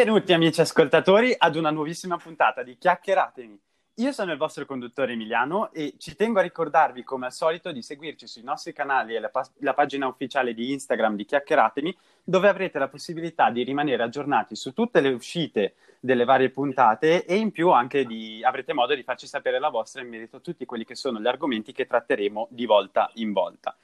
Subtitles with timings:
[0.00, 3.60] Benvenuti amici ascoltatori ad una nuovissima puntata di Chiacchieratemi.
[3.96, 7.82] Io sono il vostro conduttore Emiliano e ci tengo a ricordarvi come al solito di
[7.82, 11.94] seguirci sui nostri canali e la, pa- la pagina ufficiale di Instagram di Chiacchieratemi
[12.24, 17.36] dove avrete la possibilità di rimanere aggiornati su tutte le uscite delle varie puntate e
[17.36, 20.64] in più anche di, avrete modo di farci sapere la vostra in merito a tutti
[20.64, 23.76] quelli che sono gli argomenti che tratteremo di volta in volta.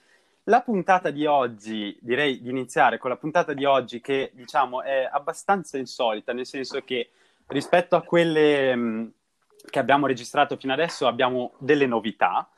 [0.48, 5.08] La puntata di oggi, direi di iniziare con la puntata di oggi che diciamo è
[5.10, 7.10] abbastanza insolita, nel senso che
[7.48, 9.12] rispetto a quelle mh,
[9.68, 12.48] che abbiamo registrato fino adesso abbiamo delle novità,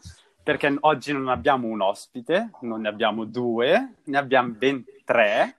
[0.43, 5.57] perché oggi non abbiamo un ospite, non ne abbiamo due, ne abbiamo ben tre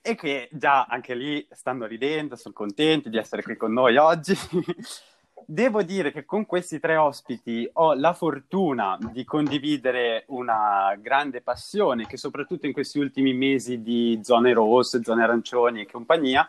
[0.00, 4.34] e che già anche lì stanno ridendo, sono contenti di essere qui con noi oggi.
[5.50, 12.06] Devo dire che con questi tre ospiti ho la fortuna di condividere una grande passione
[12.06, 16.46] che soprattutto in questi ultimi mesi di zone rosse, zone arancioni e compagnia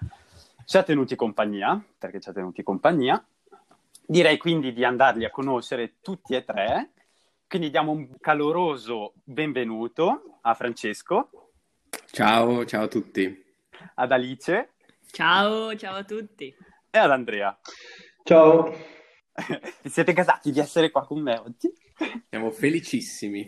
[0.65, 3.25] ci ha tenuti compagnia, perché ci ha tenuti compagnia.
[4.05, 6.89] Direi quindi di andarli a conoscere tutti e tre.
[7.47, 11.51] Quindi diamo un caloroso benvenuto a Francesco.
[12.11, 13.45] Ciao, ciao a tutti.
[13.95, 14.71] Ad Alice.
[15.09, 16.53] Ciao, ciao a tutti.
[16.91, 17.57] E ad Andrea.
[18.29, 18.71] Ciao.
[19.81, 21.73] Vi siete casati di essere qua con me oggi?
[22.29, 23.41] Siamo felicissimi.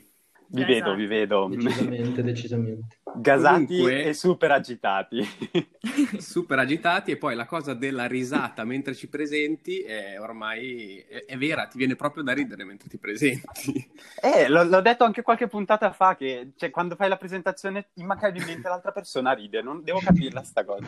[0.47, 0.73] Vi Esatto.
[0.73, 1.47] vedo, vi vedo.
[1.49, 2.97] Decisamente, decisamente.
[3.15, 5.21] Gasati Comunque- e super agitati.
[6.17, 11.37] Super agitati e poi la cosa della risata mentre ci presenti è ormai è, è
[11.37, 13.91] vera, ti viene proprio da ridere mentre ti presenti.
[14.19, 18.67] Eh, l'ho, l'ho detto anche qualche puntata fa che cioè, quando fai la presentazione immancabilmente
[18.67, 20.87] l'altra persona ride, non devo capirla sta cosa.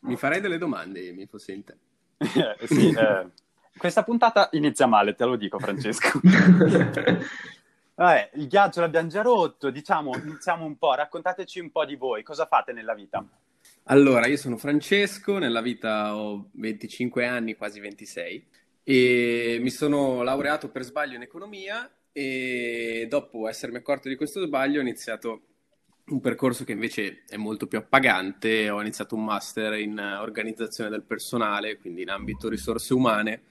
[0.00, 1.76] Mi farei delle domande, mi fosse in te.
[2.34, 3.26] Eh, sì, eh.
[3.76, 6.20] Questa puntata inizia male, te lo dico Francesco.
[7.96, 12.22] Vabbè, il ghiaccio l'abbiamo già rotto, diciamo, iniziamo un po', raccontateci un po' di voi,
[12.22, 13.24] cosa fate nella vita?
[13.84, 18.46] Allora, io sono Francesco, nella vita ho 25 anni, quasi 26,
[18.82, 24.78] e mi sono laureato per sbaglio in economia e dopo essermi accorto di questo sbaglio
[24.78, 25.42] ho iniziato
[26.06, 28.68] un percorso che invece è molto più appagante.
[28.70, 33.42] Ho iniziato un master in eh, organizzazione del personale, quindi in ambito risorse umane.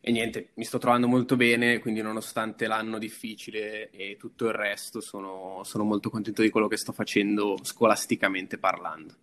[0.00, 5.00] E niente, mi sto trovando molto bene, quindi nonostante l'anno difficile e tutto il resto,
[5.00, 9.14] sono, sono molto contento di quello che sto facendo scolasticamente parlando.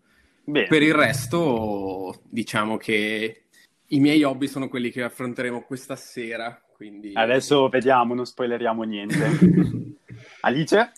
[0.43, 3.45] Bene, Per il resto, diciamo che
[3.87, 7.13] i miei hobby sono quelli che affronteremo questa sera, quindi...
[7.15, 9.95] adesso vediamo, non spoileriamo niente.
[10.41, 10.91] Alice?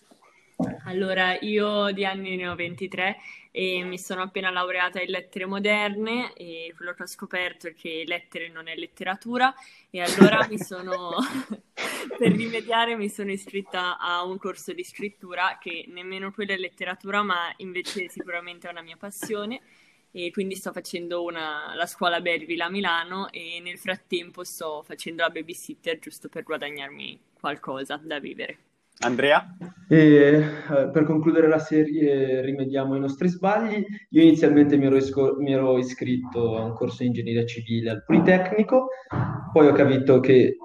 [0.86, 3.18] Allora, io di anni ne ho 23
[3.52, 8.04] e mi sono appena laureata in lettere moderne e quello che ho scoperto è che
[8.08, 9.54] lettere non è letteratura
[9.92, 11.18] e allora mi sono,
[12.18, 17.22] per rimediare, mi sono iscritta a un corso di scrittura che nemmeno quello è letteratura,
[17.22, 19.62] ma invece sicuramente è una mia passione
[20.12, 25.22] e quindi sto facendo una- la scuola Belleville a Milano e nel frattempo sto facendo
[25.22, 28.67] la babysitter giusto per guadagnarmi qualcosa da vivere.
[29.00, 29.56] Andrea?
[29.90, 33.86] E eh, per concludere la serie rimediamo i nostri sbagli.
[34.10, 38.04] Io inizialmente mi ero, isco- mi ero iscritto a un corso di ingegneria civile al
[38.04, 38.88] Politecnico,
[39.54, 40.58] poi ho capito che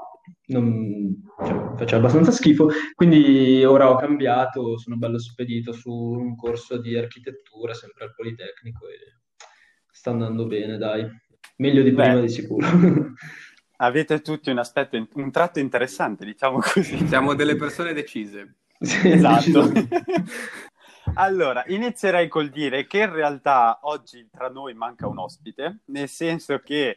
[0.47, 6.79] non, cioè, faceva abbastanza schifo, quindi ora ho cambiato, sono bello spedito su un corso
[6.79, 9.21] di architettura sempre al Politecnico e
[9.91, 11.07] sta andando bene, dai.
[11.59, 12.23] Meglio di prima Beh.
[12.23, 12.67] di sicuro.
[13.83, 17.05] Avete tutti un aspetto, un tratto interessante, diciamo così.
[17.09, 18.55] Siamo delle persone decise.
[18.81, 19.71] Esatto.
[21.15, 26.61] Allora, inizierei col dire che in realtà oggi tra noi manca un ospite, nel senso
[26.61, 26.97] che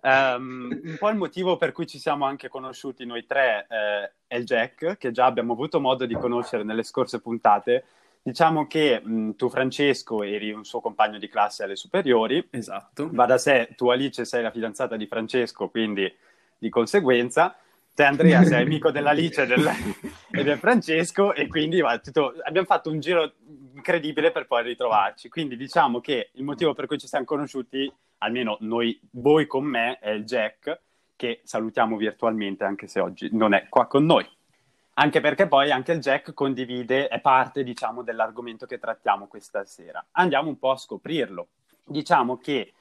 [0.00, 4.36] ehm, un po' il motivo per cui ci siamo anche conosciuti noi tre eh, è
[4.36, 7.84] il Jack, che già abbiamo avuto modo di conoscere nelle scorse puntate.
[8.22, 13.08] Diciamo che mh, tu, Francesco, eri un suo compagno di classe alle superiori, Esatto.
[13.12, 16.12] va da sé, tu Alice sei la fidanzata di Francesco, quindi
[16.58, 17.56] di conseguenza.
[17.92, 19.68] Te Andrea sei amico dell'Alice e del,
[20.30, 23.32] e del Francesco e quindi va, tutto- abbiamo fatto un giro
[23.74, 25.28] incredibile per poi ritrovarci.
[25.28, 29.98] Quindi diciamo che il motivo per cui ci siamo conosciuti, almeno noi, voi con me,
[29.98, 30.80] è il Jack,
[31.16, 34.26] che salutiamo virtualmente anche se oggi non è qua con noi.
[35.00, 40.04] Anche perché poi anche il Jack condivide, è parte, diciamo, dell'argomento che trattiamo questa sera.
[40.12, 41.48] Andiamo un po' a scoprirlo.
[41.86, 42.74] Diciamo che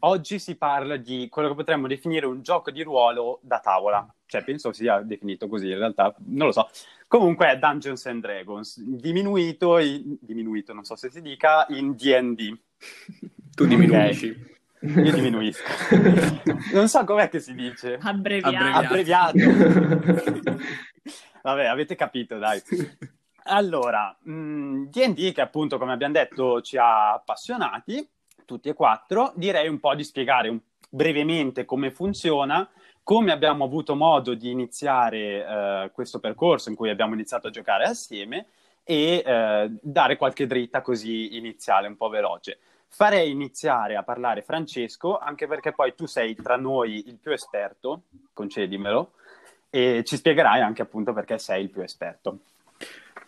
[0.00, 4.10] oggi si parla di quello che potremmo definire un gioco di ruolo da tavola.
[4.24, 6.70] Cioè, penso sia definito così, in realtà, non lo so.
[7.06, 12.58] Comunque è Dungeons and Dragons, diminuito, in- diminuito, non so se si dica, in D&D.
[13.54, 14.56] Tu diminuisci.
[14.80, 15.64] Io diminuisco.
[16.72, 17.98] non so com'è che si dice.
[18.00, 18.86] Abbreviato.
[18.86, 19.36] Abbreviato.
[21.48, 22.60] Vabbè, avete capito, dai.
[23.44, 28.06] Allora, mh, D&D che appunto, come abbiamo detto, ci ha appassionati,
[28.44, 30.60] tutti e quattro, direi un po' di spiegare un,
[30.90, 32.68] brevemente come funziona,
[33.02, 37.84] come abbiamo avuto modo di iniziare eh, questo percorso in cui abbiamo iniziato a giocare
[37.84, 38.48] assieme
[38.84, 42.58] e eh, dare qualche dritta così iniziale, un po' veloce.
[42.88, 48.02] Farei iniziare a parlare Francesco, anche perché poi tu sei tra noi il più esperto,
[48.34, 49.12] concedimelo,
[49.70, 52.40] e ci spiegherai anche appunto perché sei il più esperto.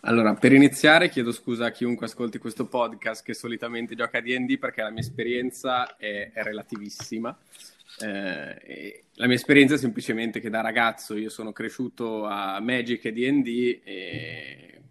[0.01, 4.57] Allora, per iniziare chiedo scusa a chiunque ascolti questo podcast che solitamente gioca a D&D
[4.57, 7.37] perché la mia esperienza è, è relativissima.
[7.99, 13.11] Eh, la mia esperienza è semplicemente che da ragazzo io sono cresciuto a Magic e
[13.11, 14.81] D&D e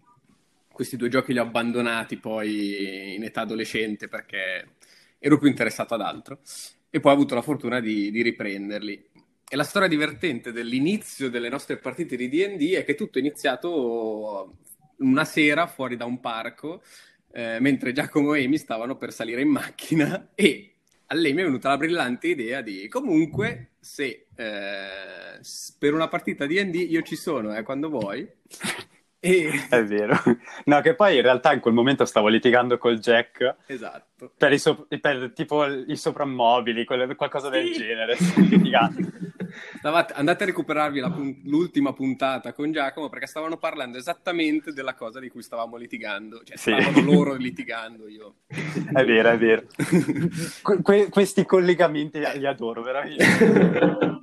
[0.71, 4.75] questi due giochi li ho abbandonati poi in età adolescente perché
[5.19, 6.39] ero più interessato ad altro
[6.89, 9.09] e poi ho avuto la fortuna di, di riprenderli.
[9.53, 14.55] E la storia divertente dell'inizio delle nostre partite di D&D è che tutto è iniziato
[14.99, 16.81] una sera fuori da un parco
[17.33, 20.75] eh, mentre Giacomo e Amy stavano per salire in macchina e
[21.07, 25.41] a lei mi è venuta la brillante idea di comunque se eh,
[25.77, 28.25] per una partita di D&D io ci sono eh, quando vuoi
[29.19, 29.67] e...
[29.69, 30.17] È vero.
[30.63, 33.57] No, che poi in realtà in quel momento stavo litigando col Jack.
[33.65, 34.31] Esatto.
[34.35, 37.59] Per, i so- per tipo i soprammobili, quelle, qualcosa sì.
[37.59, 38.17] del genere.
[38.37, 39.09] litigando.
[39.77, 45.19] Stavate, andate a recuperarvi pun- l'ultima puntata con Giacomo perché stavano parlando esattamente della cosa
[45.19, 46.41] di cui stavamo litigando.
[46.43, 46.75] Cioè, sì.
[46.79, 48.35] stavano loro litigando io.
[48.93, 49.63] È vero, è vero.
[50.81, 53.25] Que- questi collegamenti li adoro, veramente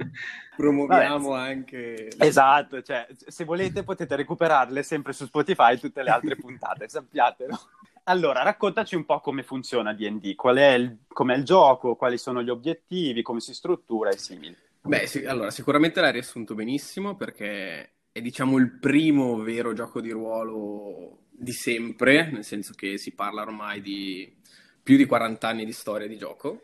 [0.58, 2.08] promuoviamo Vabbè, anche...
[2.18, 7.58] Esatto, cioè, se volete potete recuperarle sempre su Spotify tutte le altre puntate, sappiatelo.
[8.04, 12.42] Allora, raccontaci un po' come funziona D&D, qual è il, com'è il gioco, quali sono
[12.42, 14.56] gli obiettivi, come si struttura e simili.
[14.88, 20.10] Beh, sì, allora, sicuramente l'hai riassunto benissimo perché è, diciamo, il primo vero gioco di
[20.10, 24.34] ruolo di sempre, nel senso che si parla ormai di
[24.82, 26.62] più di 40 anni di storia di gioco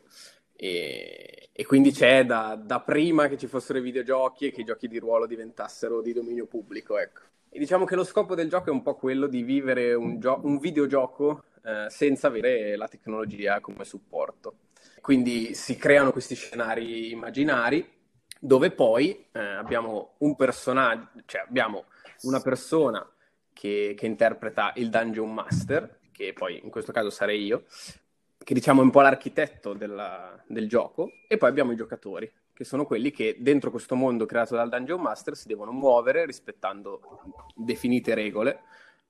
[0.57, 4.65] e, e quindi c'è da, da, prima che ci fossero i videogiochi e che i
[4.65, 7.21] giochi di ruolo diventassero di dominio pubblico, ecco.
[7.51, 10.41] E diciamo che lo scopo del gioco è un po' quello di vivere un, gio-
[10.45, 14.61] un videogioco eh, senza avere la tecnologia come supporto.
[15.03, 17.93] Quindi si creano questi scenari immaginari
[18.45, 21.85] dove poi eh, abbiamo un personaggio, cioè abbiamo
[22.25, 23.07] una persona
[23.55, 27.65] che, che interpreta il Dungeon Master, che poi in questo caso sarei io,
[28.37, 32.65] che diciamo è un po' l'architetto della, del gioco, e poi abbiamo i giocatori, che
[32.65, 37.01] sono quelli che dentro questo mondo creato dal Dungeon Master si devono muovere rispettando
[37.55, 38.61] definite regole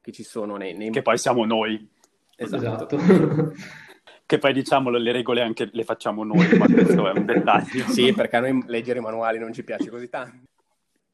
[0.01, 0.77] che ci sono nei...
[0.77, 0.91] nei...
[0.91, 1.91] Che poi siamo noi.
[2.37, 2.97] Esatto.
[2.97, 3.53] esatto.
[4.27, 7.87] che poi diciamolo, le regole anche le facciamo noi, ma questo è un dettaglio.
[7.93, 10.53] sì, perché a noi leggere i manuali non ci piace così tanto.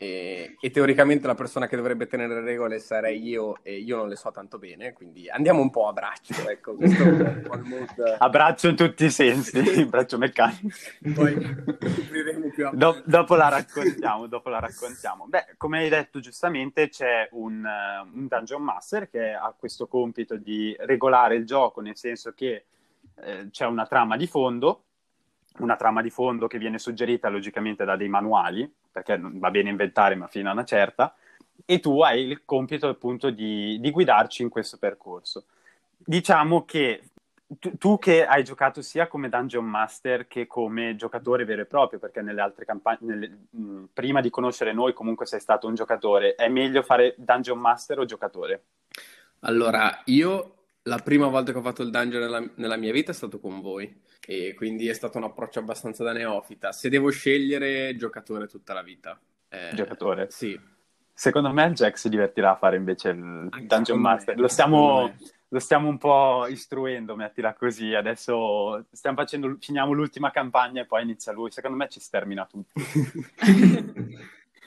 [0.02, 4.08] E, e, teoricamente la persona che dovrebbe tenere le regole sarei io e io non
[4.08, 8.16] le so tanto bene, quindi andiamo un po' a braccio, ecco, questo è un mood...
[8.18, 10.68] A braccio in tutti i sensi, braccio meccanico.
[11.12, 15.26] Poi scopriremo più a Do- dopo la raccontiamo, dopo la raccontiamo.
[15.28, 17.62] Beh, come hai detto giustamente c'è un,
[18.14, 22.64] un Dungeon Master che ha questo compito di regolare il gioco, nel senso che
[23.22, 24.84] eh, c'è una trama di fondo,
[25.58, 30.14] una trama di fondo che viene suggerita logicamente da dei manuali, perché va bene inventare,
[30.14, 31.14] ma fino a una certa,
[31.64, 35.44] e tu hai il compito appunto di, di guidarci in questo percorso.
[35.96, 37.10] Diciamo che
[37.58, 41.98] tu, tu, che hai giocato sia come Dungeon Master che come giocatore vero e proprio,
[41.98, 46.34] perché nelle altre campagne, nelle, mh, prima di conoscere noi comunque sei stato un giocatore,
[46.36, 48.62] è meglio fare Dungeon Master o giocatore?
[49.40, 50.54] Allora, io
[50.90, 53.60] la prima volta che ho fatto il dungeon nella, nella, mia vita è stato con
[53.60, 56.72] voi e quindi è stato un approccio abbastanza da neofita.
[56.72, 59.18] Se devo scegliere, giocatore tutta la vita.
[59.48, 60.26] Eh, giocatore?
[60.30, 60.58] Sì.
[61.12, 64.34] Secondo me Jack si divertirà a fare invece il Anche Dungeon Master.
[64.34, 65.14] Me, lo, stiamo,
[65.46, 67.94] lo stiamo, un po' istruendo, mettila così.
[67.94, 71.52] Adesso stiamo facendo, finiamo l'ultima campagna e poi inizia lui.
[71.52, 72.72] Secondo me ci stermina tutto.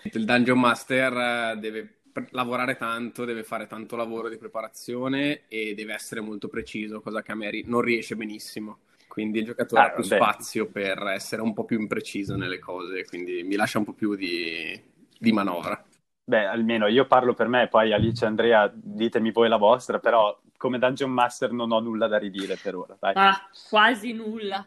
[0.04, 6.22] il Dungeon Master deve lavorare tanto, deve fare tanto lavoro di preparazione e deve essere
[6.22, 8.80] molto preciso, cosa che a me non riesce benissimo.
[9.08, 10.16] Quindi il giocatore ah, ha più beh.
[10.16, 14.16] spazio per essere un po' più impreciso nelle cose, quindi mi lascia un po' più
[14.16, 14.80] di,
[15.20, 15.84] di manovra.
[16.26, 20.36] Beh, almeno io parlo per me, poi Alice e Andrea ditemi voi la vostra, però
[20.58, 22.98] come Dungeon Master non ho nulla da ridire per ora.
[23.00, 23.14] Dai.
[23.16, 24.66] Ah, quasi nulla.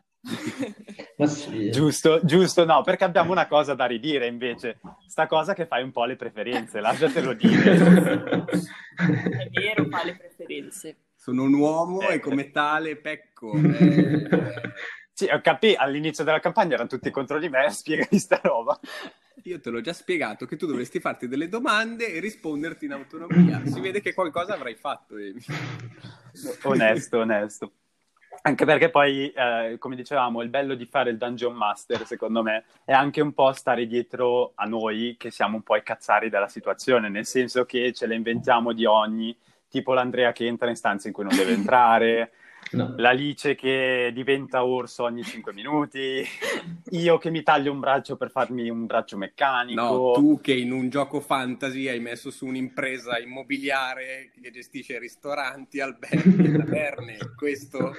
[1.26, 1.70] Sì.
[1.70, 4.80] Giusto, giusto, no, perché abbiamo una cosa da ridire invece.
[5.06, 7.72] Sta cosa che fai un po' le preferenze, lasciatelo dire.
[7.72, 10.96] È vero, fa le preferenze.
[11.14, 12.14] Sono un uomo eh.
[12.14, 13.52] e come tale pecco.
[13.54, 14.28] Eh.
[15.12, 18.78] Sì, ho capito, all'inizio della campagna erano tutti contro di me, spiegami sta roba.
[19.44, 23.62] Io te l'ho già spiegato che tu dovresti farti delle domande e risponderti in autonomia.
[23.64, 25.40] Si vede che qualcosa avrai fatto, Amy.
[26.64, 27.72] Onesto, onesto.
[28.46, 32.62] Anche perché poi, eh, come dicevamo, il bello di fare il Dungeon Master, secondo me,
[32.84, 36.46] è anche un po' stare dietro a noi che siamo un po' i cazzari della
[36.46, 39.36] situazione, nel senso che ce le inventiamo di ogni,
[39.68, 42.30] tipo l'Andrea che entra in stanze in cui non deve entrare,
[42.72, 42.94] No.
[42.96, 46.24] L'Alice che diventa orso ogni 5 minuti,
[46.90, 49.80] io che mi taglio un braccio per farmi un braccio meccanico.
[49.80, 55.80] No, tu che in un gioco fantasy hai messo su un'impresa immobiliare che gestisce ristoranti,
[55.80, 57.94] alberghi, taverne, questo...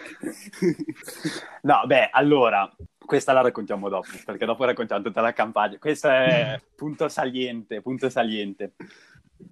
[1.61, 5.77] no, beh, allora, questa la raccontiamo dopo, perché dopo raccontiamo tutta la campagna.
[5.77, 8.73] Questo è punto saliente, punto saliente.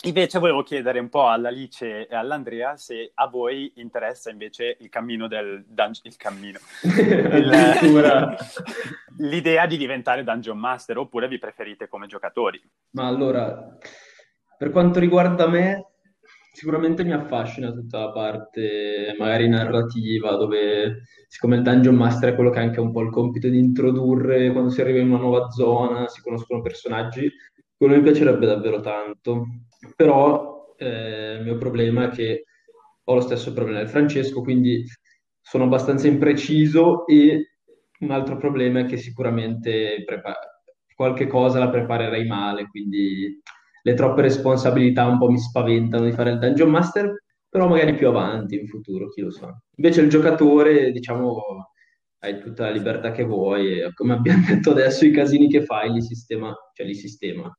[0.04, 5.28] Invece volevo chiedere un po' all'Alice e all'Andrea se a voi interessa invece il cammino
[5.28, 8.38] del dungeon, il cammino, il,
[9.20, 12.62] l'idea di diventare Dungeon Master oppure vi preferite come giocatori?
[12.92, 13.78] Ma allora,
[14.58, 15.92] per quanto riguarda me,
[16.52, 22.50] sicuramente mi affascina tutta la parte magari narrativa dove siccome il Dungeon Master è quello
[22.50, 25.50] che ha anche un po' il compito di introdurre quando si arriva in una nuova
[25.50, 27.30] zona, si conoscono personaggi,
[27.78, 29.46] quello mi piacerebbe davvero tanto,
[29.96, 32.46] però eh, il mio problema è che
[33.04, 34.84] ho lo stesso problema del Francesco, quindi
[35.42, 37.52] sono abbastanza impreciso e
[38.00, 40.38] un altro problema è che sicuramente prepa-
[40.96, 43.40] qualche cosa la preparerei male, quindi
[43.84, 48.08] le troppe responsabilità un po' mi spaventano di fare il Dungeon Master, però magari più
[48.08, 49.56] avanti in futuro, chi lo sa.
[49.78, 51.42] Invece il giocatore, diciamo,
[52.20, 55.92] hai tutta la libertà che vuoi e come abbiamo detto adesso i casini che fai
[55.92, 57.56] li sistema, cioè li sistema.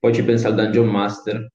[0.00, 1.52] Poi ci pensa al Dungeon Master.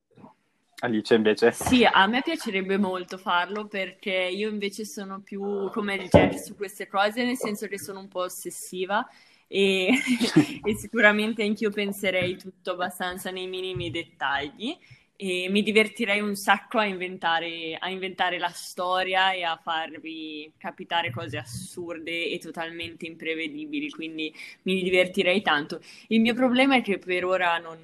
[0.82, 1.52] Alice invece?
[1.52, 6.56] Sì, a me piacerebbe molto farlo perché io invece sono più come il Jack su
[6.56, 9.04] queste cose, nel senso che sono un po' ossessiva
[9.48, 9.90] e,
[10.64, 14.78] e sicuramente anch'io penserei tutto abbastanza nei minimi dettagli
[15.18, 21.12] e mi divertirei un sacco a inventare, a inventare, la storia e a farvi capitare
[21.12, 25.80] cose assurde e totalmente imprevedibili, quindi mi divertirei tanto.
[26.08, 27.80] Il mio problema è che per ora non,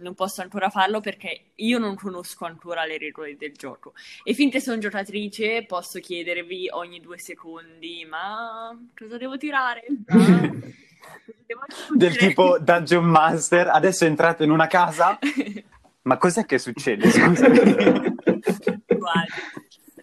[0.00, 3.92] non posso ancora farlo perché io non conosco ancora le regole del gioco
[4.24, 9.84] e finché sono giocatrice posso chiedervi ogni due secondi ma cosa devo tirare?
[11.52, 11.66] Ma...
[11.94, 15.18] Del tipo Dungeon Master, adesso entrate in una casa
[16.02, 17.08] Ma cos'è che succede?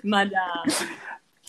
[0.03, 0.61] ma da...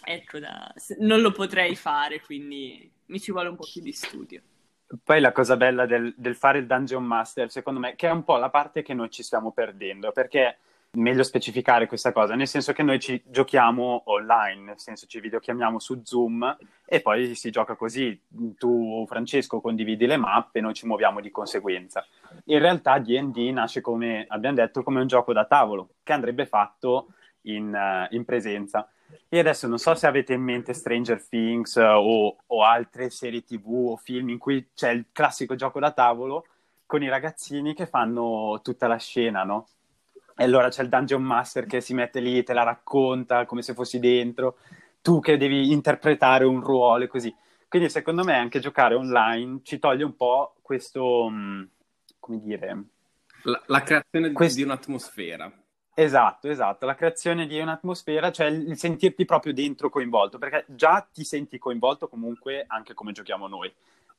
[0.05, 0.73] Ecco, da...
[0.99, 4.41] non lo potrei fare, quindi mi ci vuole un po' più di studio.
[5.05, 8.25] Poi la cosa bella del, del fare il Dungeon Master, secondo me, che è un
[8.25, 10.59] po' la parte che noi ci stiamo perdendo, perché
[10.93, 15.79] meglio specificare questa cosa, nel senso che noi ci giochiamo online, nel senso ci videochiamiamo
[15.79, 18.21] su Zoom e poi si gioca così.
[18.59, 22.05] Tu, Francesco, condividi le mappe, noi ci muoviamo di conseguenza.
[22.47, 27.13] In realtà D&D nasce, come abbiamo detto, come un gioco da tavolo, che andrebbe fatto
[27.43, 28.89] in, uh, in presenza.
[29.29, 33.43] E adesso non so se avete in mente Stranger Things uh, o, o altre serie
[33.43, 36.47] tv o film in cui c'è il classico gioco da tavolo
[36.87, 39.69] con i ragazzini che fanno tutta la scena, no?
[40.41, 43.75] E allora c'è il Dungeon Master che si mette lì, te la racconta come se
[43.75, 44.57] fossi dentro,
[45.03, 47.35] tu che devi interpretare un ruolo e così.
[47.69, 51.63] Quindi secondo me anche giocare online ci toglie un po' questo, mm,
[52.19, 52.85] come dire...
[53.43, 54.57] La, la creazione quest...
[54.57, 55.53] di un'atmosfera.
[55.93, 61.23] Esatto, esatto, la creazione di un'atmosfera, cioè il sentirti proprio dentro coinvolto, perché già ti
[61.23, 63.71] senti coinvolto comunque anche come giochiamo noi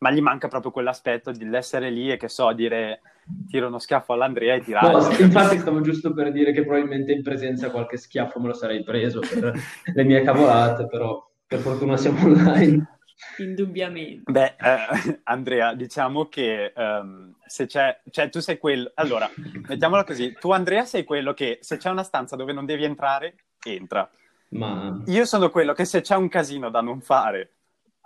[0.02, 3.02] ma gli manca proprio quell'aspetto dell'essere lì e che so, dire
[3.48, 4.94] tiro uno schiaffo all'Andrea e tirare.
[4.94, 8.84] No, infatti stavo giusto per dire che probabilmente in presenza qualche schiaffo me lo sarei
[8.84, 9.54] preso per
[9.94, 13.00] le mie cavolate, però per fortuna siamo online.
[13.38, 14.32] Indubbiamente.
[14.32, 19.30] Beh, eh, Andrea, diciamo che um, se c'è, cioè tu sei quello, allora,
[19.68, 23.36] mettiamola così, tu Andrea sei quello che se c'è una stanza dove non devi entrare,
[23.64, 24.10] entra.
[24.50, 25.00] Ma...
[25.06, 27.52] Io sono quello che se c'è un casino da non fare,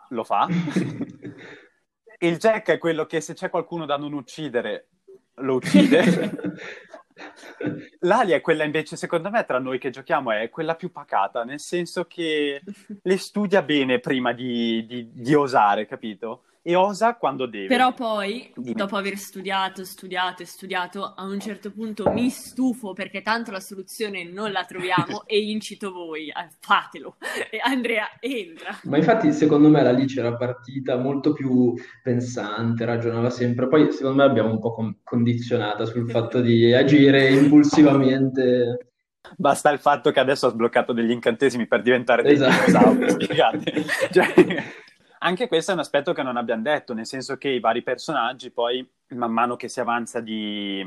[0.09, 0.45] lo fa.
[2.25, 4.87] Il Jack è quello che se c'è qualcuno da non uccidere,
[5.35, 6.31] lo uccide.
[7.99, 11.59] L'Ali è quella invece, secondo me, tra noi che giochiamo, è quella più pacata, nel
[11.59, 12.61] senso che
[13.01, 16.43] le studia bene prima di, di, di osare, capito?
[16.67, 17.67] E osa quando deve.
[17.67, 18.73] Però poi, Dimmi.
[18.73, 23.59] dopo aver studiato, studiato e studiato, a un certo punto mi stufo perché tanto la
[23.59, 27.17] soluzione non la troviamo e incito voi, a, fatelo.
[27.51, 28.79] E Andrea entra.
[28.85, 33.67] Ma infatti secondo me la Lice era partita molto più pensante, ragionava sempre.
[33.67, 38.93] Poi secondo me abbiamo un po' con- condizionata sul fatto di agire impulsivamente.
[39.37, 42.65] Basta il fatto che adesso ho sbloccato degli incantesimi per diventare dei esatto.
[42.65, 43.73] dinosauri, spiegate.
[44.11, 44.33] Cioè,
[45.25, 48.51] anche questo è un aspetto che non abbiamo detto, nel senso che i vari personaggi
[48.51, 50.85] poi, man mano che si avanza di,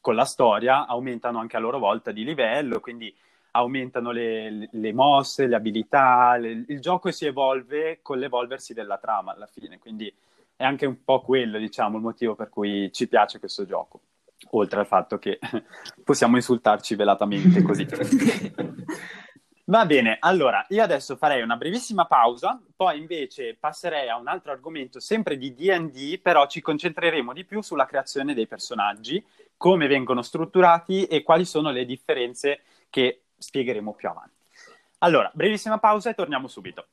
[0.00, 3.14] con la storia, aumentano anche a loro volta di livello, quindi
[3.52, 9.34] aumentano le, le mosse, le abilità, le, il gioco si evolve con l'evolversi della trama
[9.34, 10.10] alla fine, quindi
[10.56, 14.00] è anche un po' quello, diciamo, il motivo per cui ci piace questo gioco,
[14.52, 15.38] oltre al fatto che
[16.02, 17.86] possiamo insultarci velatamente così.
[19.70, 24.50] Va bene, allora io adesso farei una brevissima pausa, poi invece passerei a un altro
[24.50, 29.24] argomento sempre di DD, però ci concentreremo di più sulla creazione dei personaggi,
[29.56, 34.44] come vengono strutturati e quali sono le differenze che spiegheremo più avanti.
[34.98, 36.86] Allora, brevissima pausa e torniamo subito.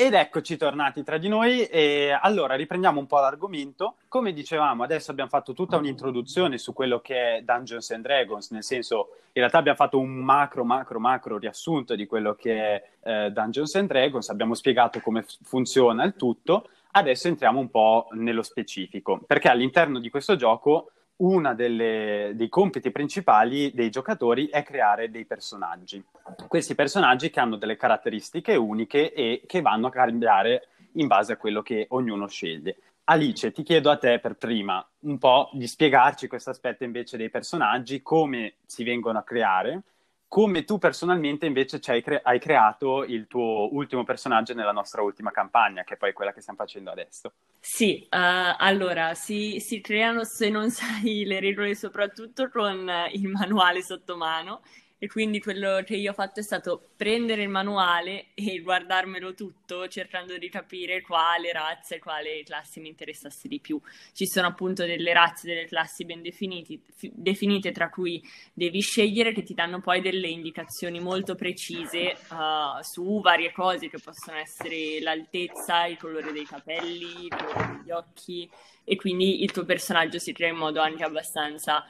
[0.00, 3.96] Ed eccoci tornati tra di noi e allora riprendiamo un po' l'argomento.
[4.06, 8.62] Come dicevamo, adesso abbiamo fatto tutta un'introduzione su quello che è Dungeons and Dragons, nel
[8.62, 13.30] senso in realtà abbiamo fatto un macro, macro, macro riassunto di quello che è eh,
[13.32, 18.42] Dungeons and Dragons, abbiamo spiegato come f- funziona il tutto, adesso entriamo un po' nello
[18.42, 25.24] specifico, perché all'interno di questo gioco uno dei compiti principali dei giocatori è creare dei
[25.24, 26.02] personaggi.
[26.46, 31.36] Questi personaggi che hanno delle caratteristiche uniche e che vanno a cambiare in base a
[31.36, 32.76] quello che ognuno sceglie.
[33.04, 37.30] Alice, ti chiedo a te per prima un po' di spiegarci questo aspetto invece dei
[37.30, 39.82] personaggi, come si vengono a creare
[40.28, 45.84] come tu personalmente invece cre- hai creato il tuo ultimo personaggio nella nostra ultima campagna,
[45.84, 47.32] che è poi quella che stiamo facendo adesso.
[47.58, 53.82] Sì, uh, allora si, si, creano, se non sai le regole, soprattutto con il manuale
[53.82, 54.60] sotto mano
[54.98, 59.86] e quindi quello che io ho fatto è stato prendere il manuale e guardarmelo tutto
[59.86, 63.80] cercando di capire quale razza e quale classi mi interessasse di più.
[64.12, 68.20] Ci sono appunto delle razze delle classi ben definiti, f- definite tra cui
[68.52, 73.98] devi scegliere che ti danno poi delle indicazioni molto precise uh, su varie cose che
[74.02, 78.50] possono essere l'altezza, il colore dei capelli, il colore degli occhi
[78.82, 81.84] e quindi il tuo personaggio si crea in modo anche abbastanza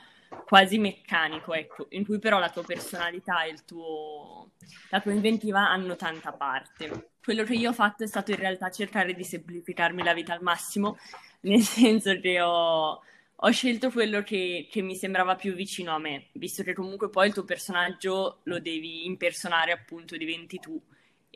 [0.44, 4.52] quasi meccanico, ecco, in cui però la tua personalità e tuo,
[4.90, 7.11] la tua inventiva hanno tanta parte.
[7.22, 10.42] Quello che io ho fatto è stato in realtà cercare di semplificarmi la vita al
[10.42, 10.96] massimo,
[11.42, 13.02] nel senso che ho,
[13.35, 17.29] ho scelto quello che, che, mi sembrava più vicino a me, visto che comunque poi
[17.29, 20.81] il tuo personaggio lo devi impersonare appunto, diventi tu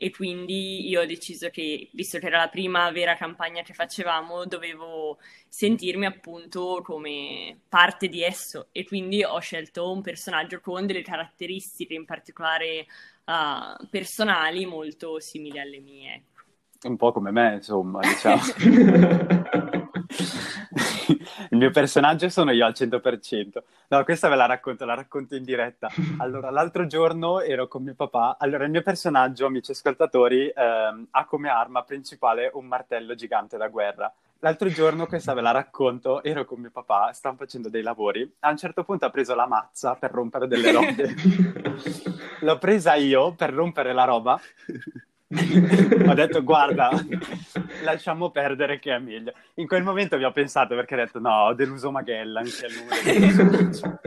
[0.03, 4.43] e quindi io ho deciso che, visto che era la prima vera campagna che facevamo,
[4.43, 11.03] dovevo sentirmi appunto come parte di esso e quindi ho scelto un personaggio con delle
[11.03, 12.85] caratteristiche in particolare
[13.23, 16.15] uh, personali molto simili alle mie.
[16.15, 16.89] Ecco.
[16.89, 18.41] Un po' come me, insomma, diciamo.
[21.49, 23.63] il mio personaggio sono io al 100%.
[23.89, 25.89] No, questa ve la racconto, la racconto in diretta.
[26.17, 28.37] Allora, l'altro giorno ero con mio papà.
[28.39, 33.67] Allora, il mio personaggio, amici ascoltatori, ehm, ha come arma principale un martello gigante da
[33.67, 34.13] guerra.
[34.39, 38.29] L'altro giorno, questa ve la racconto, ero con mio papà, stavamo facendo dei lavori.
[38.39, 41.15] A un certo punto ha preso la mazza per rompere delle robe.
[42.41, 44.39] L'ho presa io per rompere la roba
[46.07, 46.89] ho detto guarda,
[47.83, 49.33] lasciamo perdere che è meglio.
[49.55, 52.69] In quel momento vi ho pensato perché ho detto no, ho deluso Magellan, che è
[52.69, 52.75] il
[53.65, 53.99] numero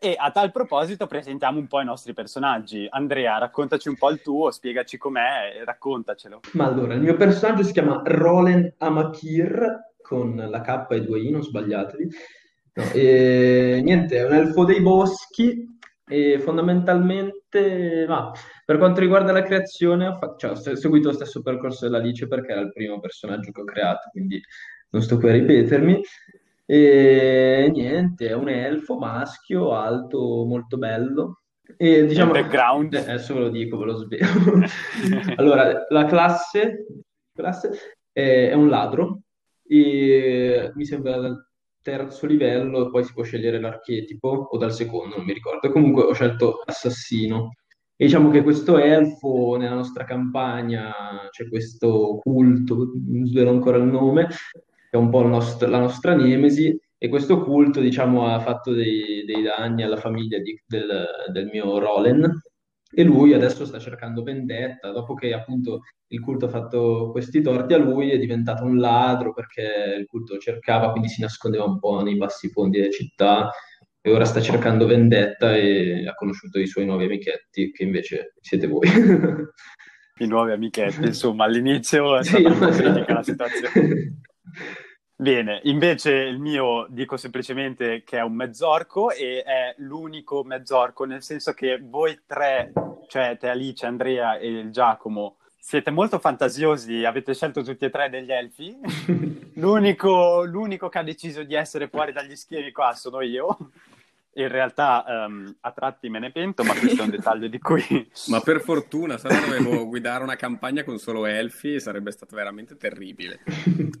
[0.00, 2.86] E a tal proposito presentiamo un po' i nostri personaggi.
[2.88, 6.40] Andrea, raccontaci un po' il tuo, spiegaci com'è e raccontacelo.
[6.52, 11.30] Ma allora, il mio personaggio si chiama Roland Amakir, con la K e due I,
[11.30, 12.08] non sbagliatevi.
[12.74, 15.77] No, e, niente, è un elfo dei boschi
[16.08, 18.32] e fondamentalmente, ma,
[18.64, 22.52] per quanto riguarda la creazione, ho, fa- cioè, ho seguito lo stesso percorso dell'Alice perché
[22.52, 24.40] era il primo personaggio che ho creato, quindi
[24.90, 26.00] non sto qui a ripetermi.
[26.70, 31.40] E niente, è un elfo maschio, alto, molto bello.
[31.76, 32.94] E diciamo, il background.
[32.94, 34.26] Eh, adesso ve lo dico, ve lo svelo.
[35.36, 36.86] allora, la classe,
[37.32, 39.22] classe è, è un ladro
[39.66, 41.18] e mi sembra
[41.82, 45.70] terzo livello poi si può scegliere l'archetipo o dal secondo, non mi ricordo.
[45.70, 47.52] Comunque ho scelto assassino.
[47.96, 50.92] E diciamo che questo elfo nella nostra campagna
[51.30, 56.14] c'è questo culto, non svelo ancora il nome, che è un po' nost- la nostra
[56.14, 61.46] nemesi, e questo culto, diciamo, ha fatto dei, dei danni alla famiglia di, del, del
[61.46, 62.40] mio Rolen,
[62.90, 67.74] e lui adesso sta cercando vendetta, dopo che appunto il culto ha fatto questi torti
[67.74, 72.00] a lui, è diventato un ladro perché il culto cercava, quindi si nascondeva un po'
[72.02, 73.50] nei bassi fondi delle città
[74.00, 78.66] e ora sta cercando vendetta e ha conosciuto i suoi nuovi amichetti, che invece siete
[78.66, 78.88] voi.
[80.20, 84.20] I nuovi amichetti, insomma, all'inizio è stata sì, un po' critica la situazione.
[85.20, 91.24] Bene, invece il mio dico semplicemente che è un mezzorco e è l'unico mezzorco, nel
[91.24, 92.70] senso che voi tre,
[93.08, 98.08] cioè te Alice, Andrea e il Giacomo, siete molto fantasiosi, avete scelto tutti e tre
[98.10, 98.78] degli elfi.
[99.58, 103.72] l'unico, l'unico, che ha deciso di essere fuori dagli schieni qua sono io.
[104.34, 107.82] In realtà um, a tratti me ne pento, ma questo è un dettaglio di cui...
[108.28, 112.76] ma per fortuna, se no dovevo guidare una campagna con solo elfi, sarebbe stato veramente
[112.76, 113.40] terribile.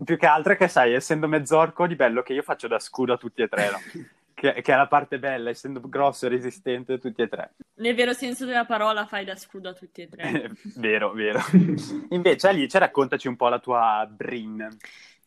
[0.04, 3.14] Più che altro è che sai, essendo mezzorco di bello che io faccio da scudo
[3.14, 3.78] a tutti e tre, no?
[4.38, 7.54] che, che, è la parte bella, essendo grosso e resistente tutti e tre.
[7.74, 10.50] Nel vero senso della parola fai da scudo a tutti e tre.
[10.76, 11.40] vero, vero.
[12.10, 14.68] Invece Alice, raccontaci un po' la tua Brin.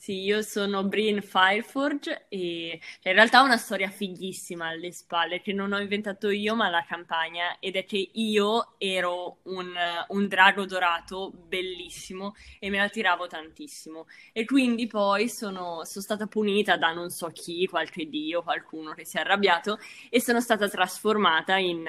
[0.01, 5.41] Sì, io sono Bryn Fireforge e cioè, in realtà ho una storia fighissima alle spalle
[5.41, 9.71] che non ho inventato io ma la campagna ed è che io ero un,
[10.07, 14.07] un drago dorato bellissimo e me la tiravo tantissimo.
[14.33, 19.05] E quindi poi sono, sono stata punita da non so chi, qualche dio, qualcuno che
[19.05, 19.77] si è arrabbiato
[20.09, 21.87] e sono stata trasformata in,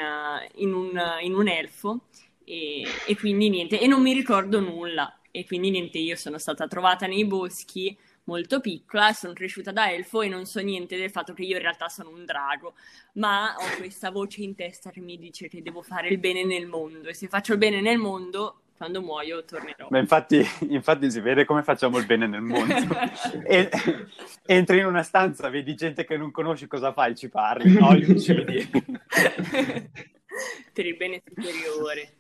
[0.57, 2.09] in, un, in un, elfo
[2.44, 6.68] e, e quindi niente, e non mi ricordo nulla e quindi niente, io sono stata
[6.68, 11.33] trovata nei boschi molto piccola, sono cresciuta da elfo e non so niente del fatto
[11.33, 12.75] che io in realtà sono un drago,
[13.14, 16.66] ma ho questa voce in testa che mi dice che devo fare il bene nel
[16.66, 19.87] mondo e se faccio il bene nel mondo quando muoio tornerò.
[19.90, 22.75] Ma infatti, infatti si vede come facciamo il bene nel mondo.
[23.47, 23.71] e,
[24.45, 27.14] entri in una stanza, vedi gente che non conosci, cosa fai?
[27.14, 27.73] Ci parli?
[27.73, 28.68] No, gli uccidi.
[30.73, 32.14] per il bene superiore.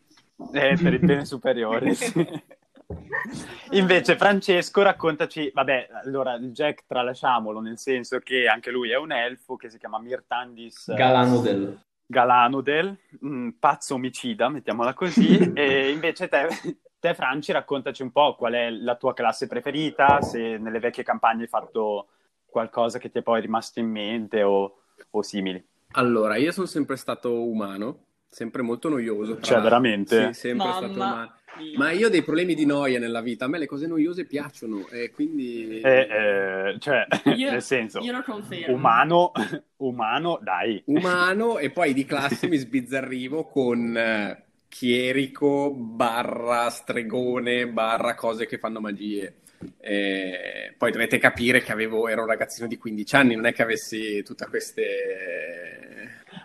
[0.52, 2.12] Eh, per il bene superiore, sì.
[3.70, 9.12] Invece Francesco raccontaci, vabbè, allora il Jack tralasciamolo, nel senso che anche lui è un
[9.12, 11.80] elfo che si chiama Mirtandis Galanodel.
[12.04, 16.48] Galanodel, un pazzo omicida, mettiamola così, e invece te,
[16.98, 21.42] te Franci raccontaci un po' qual è la tua classe preferita, se nelle vecchie campagne
[21.42, 22.08] hai fatto
[22.44, 25.64] qualcosa che ti è poi rimasto in mente o, o simili.
[25.92, 29.40] Allora, io sono sempre stato umano, sempre molto noioso.
[29.40, 30.34] Cioè, veramente?
[30.34, 30.76] Sì, sempre Mamma.
[30.76, 31.32] stato umano.
[31.76, 34.88] Ma io ho dei problemi di noia nella vita, a me le cose noiose piacciono
[34.88, 35.80] e quindi...
[35.80, 38.00] Eh, eh, cioè, io, nel senso,
[38.68, 39.32] umano,
[39.78, 40.82] umano, dai.
[40.86, 48.58] Umano e poi di classe mi sbizzarrivo con eh, chierico barra stregone barra cose che
[48.58, 49.36] fanno magie.
[50.76, 54.22] Poi dovete capire che avevo, ero un ragazzino di 15 anni, non è che avessi
[54.24, 55.81] tutte queste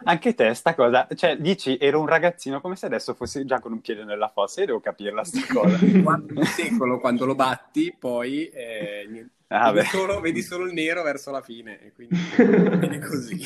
[0.04, 3.72] anche te, sta cosa, cioè dici ero un ragazzino come se adesso fossi già con
[3.72, 5.78] un piede nella fossa, io devo capirla sta cosa.
[6.04, 11.32] Quando, secolo, quando lo batti, poi eh, ah, vedi, solo, vedi, solo, il nero verso
[11.32, 12.18] la fine, e quindi
[12.78, 13.40] viene così.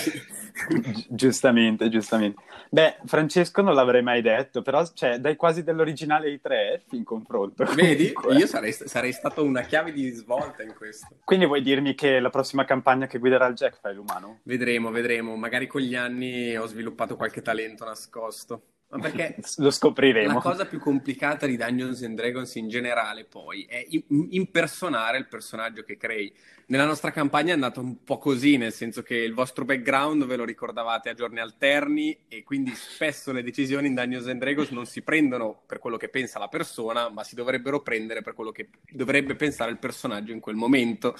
[0.52, 2.42] Gi- giustamente, giustamente.
[2.70, 7.66] Beh, Francesco non l'avrei mai detto, però cioè, dai quasi dell'originale ai tre in confronto.
[7.76, 8.14] Vedi?
[8.38, 11.18] Io sarei, sarei stato una chiave di svolta in questo.
[11.24, 14.40] Quindi vuoi dirmi che la prossima campagna che guiderà il Jack fai l'umano?
[14.44, 15.36] Vedremo, vedremo.
[15.36, 18.64] Magari con gli anni ho sviluppato qualche talento nascosto.
[18.92, 20.34] Ma perché lo scopriremo.
[20.34, 23.86] La cosa più complicata di Dungeons and Dragons in generale, poi, è
[24.30, 26.34] impersonare il personaggio che crei.
[26.68, 30.36] Nella nostra campagna è andato un po' così, nel senso che il vostro background ve
[30.36, 34.86] lo ricordavate a giorni alterni e quindi spesso le decisioni in Dungeons and Dragons non
[34.86, 38.70] si prendono per quello che pensa la persona, ma si dovrebbero prendere per quello che
[38.90, 41.16] dovrebbe pensare il personaggio in quel momento.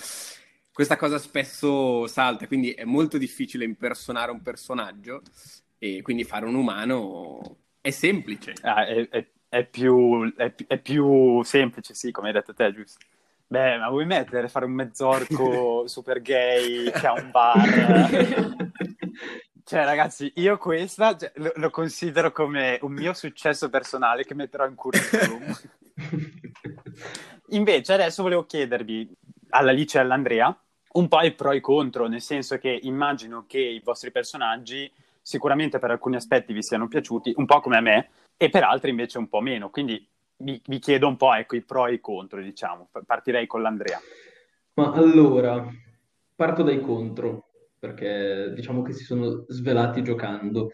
[0.74, 5.22] Questa cosa spesso salta, quindi è molto difficile impersonare un personaggio
[5.78, 8.54] e quindi fare un umano è semplice.
[8.62, 13.00] Ah, è, è, è, più, è, più, semplice, sì, come hai detto te, giusto?
[13.48, 18.56] Beh, ma vuoi mettere, fare un mezzorco super gay che ha un bar?
[19.66, 24.66] cioè, ragazzi, io questa cioè, lo, lo, considero come un mio successo personale che metterò
[24.66, 25.54] in curriculum.
[27.50, 29.14] Invece, adesso volevo chiedervi,
[29.50, 30.58] all'Alice e all'Andrea,
[30.94, 34.90] un po' i pro e i contro, nel senso che immagino che i vostri personaggi
[35.32, 38.90] sicuramente per alcuni aspetti vi siano piaciuti, un po' come a me, e per altri
[38.90, 39.70] invece un po' meno.
[39.70, 40.06] Quindi
[40.38, 42.90] vi, vi chiedo un po' ecco, i pro e i contro, diciamo.
[43.06, 44.00] Partirei con l'Andrea.
[44.74, 45.66] Ma allora,
[46.36, 47.48] parto dai contro,
[47.80, 50.72] perché diciamo che si sono svelati giocando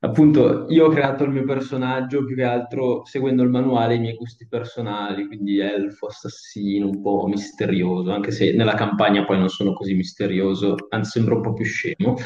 [0.00, 4.14] appunto io ho creato il mio personaggio più che altro seguendo il manuale i miei
[4.14, 9.72] gusti personali, quindi elfo, assassino, un po' misterioso, anche se nella campagna poi non sono
[9.72, 12.16] così misterioso, anzi sembro un po' più scemo,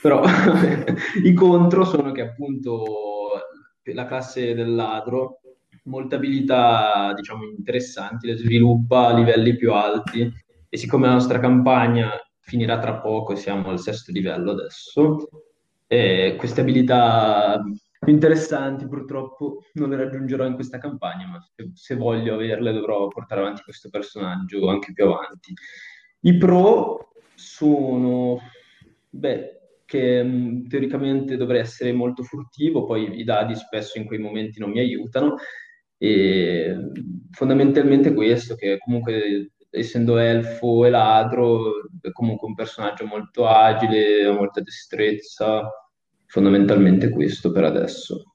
[0.00, 0.22] però
[1.24, 2.84] i contro sono che appunto
[3.82, 5.40] la classe del ladro
[5.84, 10.30] molte abilità diciamo interessanti, le sviluppa a livelli più alti
[10.68, 15.28] e siccome la nostra campagna finirà tra poco e siamo al sesto livello adesso,
[15.88, 17.60] e queste abilità
[18.06, 23.40] interessanti purtroppo non le raggiungerò in questa campagna, ma se, se voglio averle dovrò portare
[23.40, 25.54] avanti questo personaggio anche più avanti.
[26.20, 28.38] I pro sono,
[29.08, 34.60] beh, che mm, teoricamente dovrei essere molto furtivo, poi i dadi spesso in quei momenti
[34.60, 35.36] non mi aiutano,
[36.00, 36.76] E
[37.30, 44.32] fondamentalmente questo, che comunque essendo elfo e ladro, è comunque un personaggio molto agile, ha
[44.32, 45.68] molta destrezza,
[46.26, 48.32] fondamentalmente questo per adesso.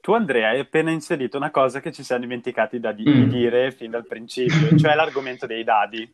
[0.00, 3.28] Tu, Andrea, hai appena inserito una cosa che ci siamo dimenticati di, di mm.
[3.28, 6.10] dire fin dal principio, cioè l'argomento dei dadi.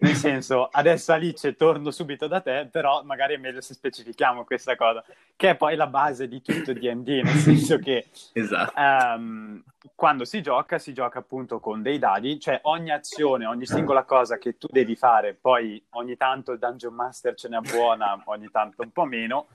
[0.00, 4.74] Nel senso, adesso Alice torno subito da te, però magari è meglio se specifichiamo questa
[4.74, 5.04] cosa,
[5.36, 8.72] che è poi la base di tutto D&D, nel senso che esatto.
[8.80, 9.62] um,
[9.94, 14.38] quando si gioca, si gioca appunto con dei dadi, cioè ogni azione, ogni singola cosa
[14.38, 18.82] che tu devi fare, poi ogni tanto il Dungeon Master ce n'è buona, ogni tanto
[18.82, 19.48] un po' meno,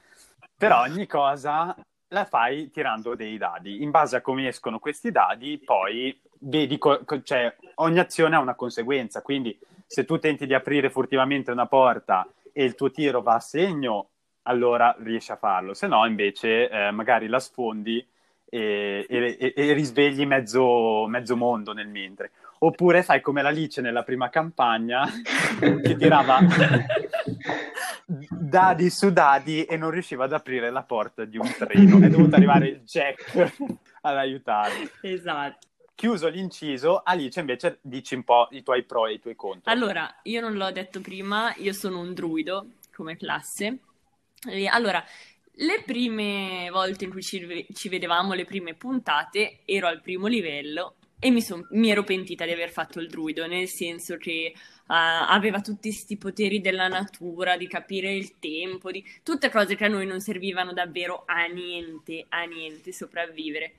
[0.55, 1.75] però ogni cosa
[2.10, 3.81] la fai tirando dei dadi.
[3.81, 8.53] In base a come escono questi dadi, poi vedi, co- cioè ogni azione ha una
[8.53, 13.36] conseguenza, quindi se tu tenti di aprire furtivamente una porta e il tuo tiro va
[13.36, 14.10] a segno,
[14.43, 18.06] allora riesci a farlo, se no invece eh, magari la sfondi
[18.48, 22.32] e, e, e risvegli mezzo, mezzo, mondo nel mentre.
[22.60, 25.06] Oppure fai come l'Alice nella prima campagna
[25.60, 26.39] che tirava
[28.06, 32.00] dadi su dadi e non riusciva ad aprire la porta di un treno.
[32.00, 33.34] È dovuto arrivare il Jack
[34.02, 34.89] ad aiutarlo.
[35.02, 35.67] Esatto.
[35.95, 39.71] Chiuso l'inciso, Alice invece dici un po' i tuoi pro e i tuoi contro.
[39.71, 43.79] Allora, io non l'ho detto prima, io sono un druido come classe.
[44.45, 45.01] E allora,
[45.53, 50.95] le prime volte in cui ci, ci, vedevamo, le prime puntate, ero al primo livello
[51.17, 54.62] e mi, son, mi ero pentita di aver fatto il druido, nel senso che uh,
[54.88, 59.88] aveva tutti questi poteri della natura, di capire il tempo, di tutte cose che a
[59.88, 63.75] noi non servivano davvero a niente, a niente sopravvivere.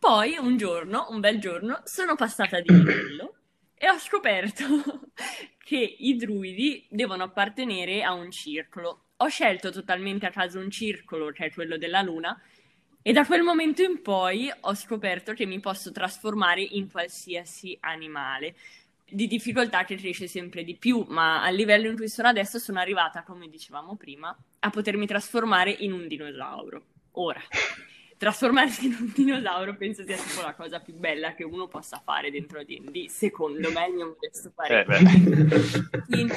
[0.00, 3.34] Poi un giorno, un bel giorno, sono passata di livello
[3.74, 4.64] e ho scoperto
[5.62, 9.08] che i druidi devono appartenere a un circolo.
[9.18, 12.34] Ho scelto totalmente a caso un circolo, che è quello della luna,
[13.02, 18.54] e da quel momento in poi ho scoperto che mi posso trasformare in qualsiasi animale.
[19.04, 22.80] Di difficoltà che cresce sempre di più, ma al livello in cui sono adesso sono
[22.80, 26.84] arrivata, come dicevamo prima, a potermi trasformare in un dinosauro.
[27.12, 27.40] Ora,
[28.20, 32.30] trasformarsi in un dinosauro penso sia tipo la cosa più bella che uno possa fare
[32.30, 34.98] dentro D&D, secondo me, il mio modesto parere.
[34.98, 36.34] Eh Quindi,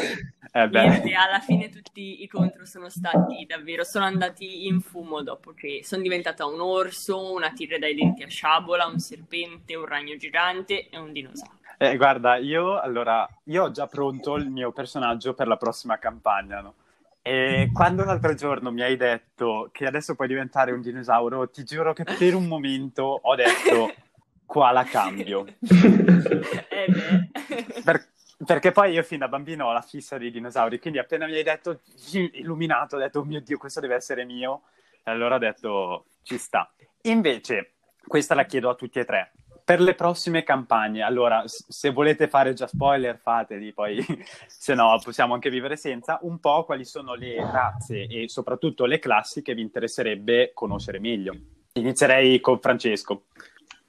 [0.53, 5.51] eh niente, alla fine tutti i contro sono stati davvero, sono andati in fumo dopo
[5.51, 10.15] che sono diventata un orso, una tigre dai denti a sciabola, un serpente, un ragno
[10.15, 11.59] gigante e un dinosauro.
[11.77, 16.61] Eh, guarda, io allora, io ho già pronto il mio personaggio per la prossima campagna,
[16.61, 16.75] no?
[17.25, 21.93] E quando l'altro giorno mi hai detto che adesso puoi diventare un dinosauro, ti giuro
[21.93, 23.93] che per un momento ho detto
[24.45, 25.45] qua la cambio.
[26.67, 26.85] eh
[27.81, 28.09] per,
[28.45, 31.43] perché poi io fin da bambino ho la fissa dei dinosauri, quindi appena mi hai
[31.43, 31.79] detto
[32.11, 34.63] illuminato, ho detto oh mio Dio, questo deve essere mio,
[35.01, 36.69] e allora ho detto ci sta.
[37.03, 39.31] Invece, questa la chiedo a tutti e tre
[39.63, 44.03] per le prossime campagne, allora, se volete fare già spoiler, fateli, poi
[44.47, 48.99] se no possiamo anche vivere senza, un po' quali sono le razze e soprattutto le
[48.99, 51.35] classi che vi interesserebbe conoscere meglio.
[51.73, 53.25] Inizierei con Francesco.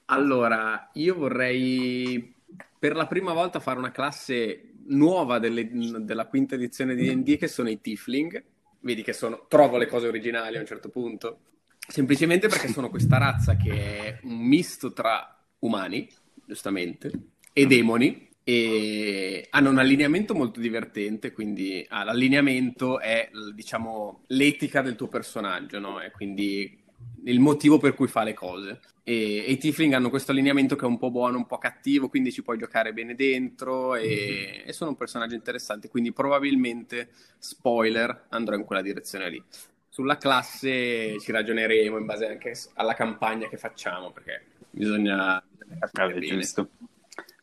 [0.05, 2.33] Allora, io vorrei
[2.77, 5.69] per la prima volta fare una classe nuova delle,
[6.03, 8.43] della quinta edizione di D&D che sono i Tiefling.
[8.79, 11.39] Vedi che sono, trovo le cose originali a un certo punto.
[11.87, 15.34] Semplicemente perché sono questa razza che è un misto tra
[15.65, 16.07] umani,
[16.45, 17.11] giustamente,
[17.53, 24.95] e demoni, e hanno un allineamento molto divertente, quindi ah, l'allineamento è, diciamo, l'etica del
[24.95, 25.99] tuo personaggio, no?
[25.99, 26.83] E quindi
[27.25, 28.79] il motivo per cui fa le cose.
[29.03, 32.07] E, e, i Tifling hanno questo allineamento che è un po' buono, un po' cattivo,
[32.09, 38.25] quindi ci puoi giocare bene dentro e, e sono un personaggio interessante, quindi probabilmente, spoiler,
[38.29, 39.43] andrò in quella direzione lì.
[39.89, 44.43] Sulla classe ci ragioneremo in base anche alla campagna che facciamo, perché
[44.75, 45.43] bisogna,
[45.91, 46.69] Vabbè, giusto.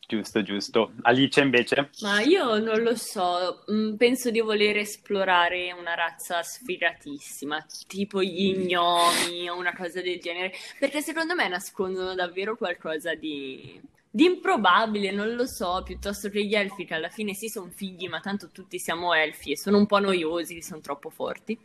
[0.07, 0.93] Giusto, giusto.
[1.01, 1.89] Alice invece?
[2.01, 8.53] Ma io non lo so, mm, penso di voler esplorare una razza sfigatissima, tipo gli
[8.55, 13.81] gnomi o una cosa del genere, perché secondo me nascondono davvero qualcosa di
[14.15, 18.07] di improbabile, non lo so, piuttosto che gli elfi che alla fine sì sono figli,
[18.07, 21.57] ma tanto tutti siamo elfi e sono un po' noiosi, sono troppo forti.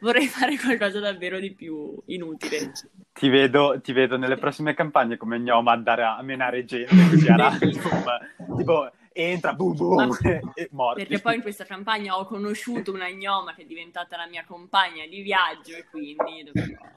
[0.00, 2.72] Vorrei fare qualcosa davvero di più inutile.
[3.12, 7.36] Ti vedo, ti vedo nelle prossime campagne come gnoma andare a menare gente così a
[7.36, 7.70] random,
[8.56, 8.90] tipo
[9.22, 10.16] entra, boom, boom,
[10.54, 11.04] e morti.
[11.06, 15.06] Perché poi in questa campagna ho conosciuto una gnoma che è diventata la mia compagna
[15.06, 16.52] di viaggio e quindi...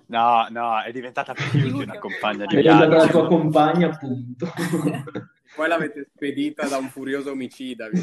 [0.07, 2.83] No, no, è diventata più di una compagna di viaggio.
[2.83, 4.51] È diventata la tua compagna, appunto.
[5.55, 7.89] poi l'avete spedita da un furioso omicida.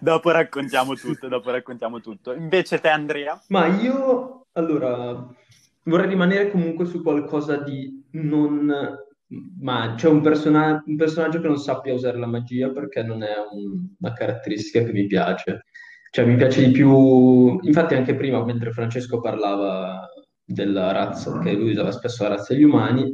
[0.00, 2.32] dopo raccontiamo tutto, dopo raccontiamo tutto.
[2.32, 3.40] Invece te, Andrea?
[3.48, 5.26] Ma io, allora,
[5.84, 9.06] vorrei rimanere comunque su qualcosa di non
[9.60, 13.34] ma c'è un, persona- un personaggio che non sappia usare la magia perché non è
[13.52, 15.64] un- una caratteristica che mi piace.
[16.10, 17.58] Cioè, mi piace di più.
[17.62, 20.08] Infatti, anche prima, mentre Francesco parlava
[20.44, 23.10] della razza, che lui usava spesso la razza degli umani,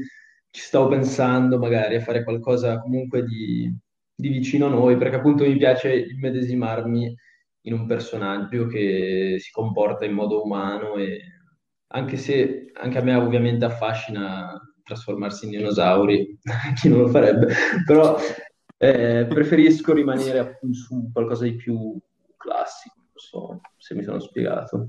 [0.51, 3.73] ci stavo pensando magari a fare qualcosa comunque di,
[4.15, 7.15] di vicino a noi, perché appunto mi piace immedesimarmi
[7.63, 11.21] in un personaggio che si comporta in modo umano e
[11.89, 14.53] anche se anche a me ovviamente affascina
[14.85, 16.39] trasformarsi in dinosauri,
[16.81, 17.53] chi non lo farebbe,
[17.85, 18.17] però
[18.77, 21.99] eh, preferisco rimanere su qualcosa di più
[22.37, 24.89] classico, non so se mi sono spiegato.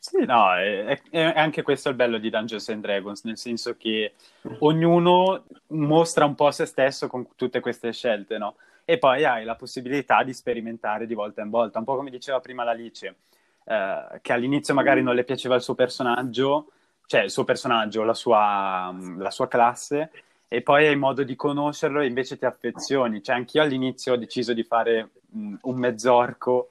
[0.00, 4.14] Sì, no, è, è, anche questo il bello di Dungeons and Dragons, nel senso che
[4.60, 8.56] ognuno mostra un po' se stesso con tutte queste scelte, no?
[8.84, 12.40] E poi hai la possibilità di sperimentare di volta in volta, un po' come diceva
[12.40, 13.16] prima l'Alice,
[13.64, 16.70] eh, che all'inizio magari non le piaceva il suo personaggio,
[17.08, 20.10] cioè il suo personaggio, la sua, la sua classe,
[20.46, 23.22] e poi hai modo di conoscerlo e invece ti affezioni.
[23.22, 26.68] Cioè, anch'io all'inizio ho deciso di fare un mezzorco.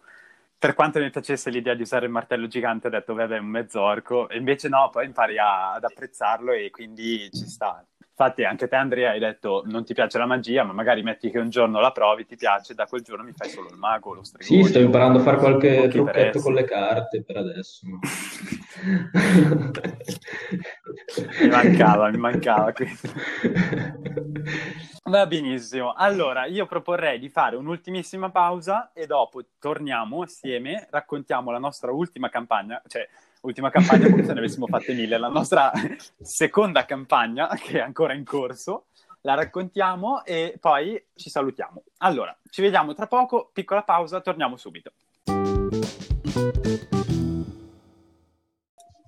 [0.60, 4.30] Per quanto mi piacesse l'idea di usare il martello gigante, ho detto, vabbè, un mezzorco.
[4.30, 7.84] E invece no, poi impari a, ad apprezzarlo e quindi ci sta.
[8.20, 11.38] Infatti anche te Andrea hai detto non ti piace la magia, ma magari metti che
[11.38, 14.24] un giorno la provi, ti piace, da quel giorno mi fai solo il mago, lo
[14.24, 14.64] stregone.
[14.64, 17.86] Sì, sto imparando a fare qualche trucchetto con le carte per adesso.
[21.42, 23.08] mi mancava, mi mancava questo.
[25.04, 25.94] Va benissimo.
[25.94, 32.30] Allora, io proporrei di fare un'ultimissima pausa e dopo torniamo assieme, raccontiamo la nostra ultima
[32.30, 33.08] campagna, cioè
[33.48, 35.72] ultima campagna come se ne avessimo fatte mille, la nostra
[36.20, 38.88] seconda campagna che è ancora in corso,
[39.22, 41.84] la raccontiamo e poi ci salutiamo.
[42.00, 44.92] Allora, ci vediamo tra poco, piccola pausa, torniamo subito.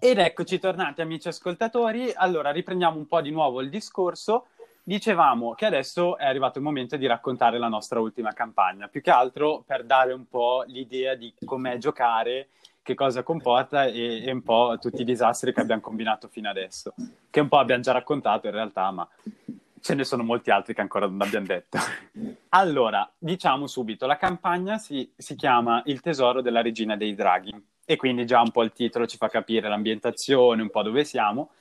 [0.01, 4.47] Ed eccoci tornati amici ascoltatori, allora riprendiamo un po' di nuovo il discorso.
[4.81, 9.11] Dicevamo che adesso è arrivato il momento di raccontare la nostra ultima campagna, più che
[9.11, 12.47] altro per dare un po' l'idea di com'è giocare
[12.89, 16.95] che cosa comporta e, e, un po' tutti i disastri che abbiamo combinato fino adesso,
[17.29, 19.07] che un po' abbiamo già raccontato in realtà, ma
[19.79, 21.77] ce ne sono molti altri che ancora non abbiamo detto.
[22.49, 27.53] allora, diciamo subito, la campagna si, si chiama Il tesoro della regina dei draghi
[27.85, 31.51] e quindi già un po' il titolo ci fa capire l'ambientazione, un po' dove siamo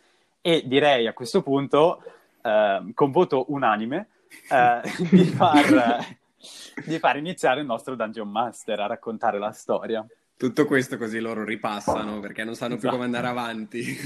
[0.41, 2.03] e direi a questo punto,
[2.41, 4.09] eh, con voto unanime,
[4.51, 6.07] eh, di, far,
[6.87, 10.07] di far iniziare il nostro Dungeon Master a raccontare la storia.
[10.39, 13.83] Tutto questo così loro ripassano perché non sanno più come andare avanti.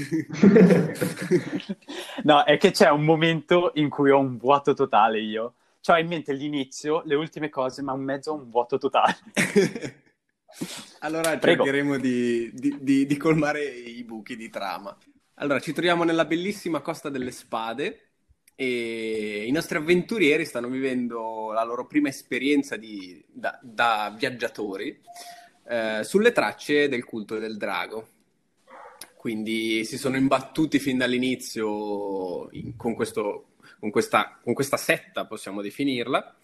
[2.23, 5.53] no, è che c'è un momento in cui ho un vuoto totale io.
[5.79, 9.15] Cioè, in mente l'inizio, le ultime cose, ma un mezzo un vuoto totale.
[11.01, 11.65] allora Prego.
[11.65, 14.97] cercheremo di, di, di, di colmare i buchi di trama.
[15.35, 18.07] Allora, ci troviamo nella bellissima Costa delle Spade
[18.55, 24.99] e i nostri avventurieri stanno vivendo la loro prima esperienza di, da, da viaggiatori
[25.67, 28.07] eh, sulle tracce del culto del drago.
[29.15, 35.61] Quindi si sono imbattuti fin dall'inizio in, con, questo, con, questa, con questa setta, possiamo
[35.61, 36.35] definirla,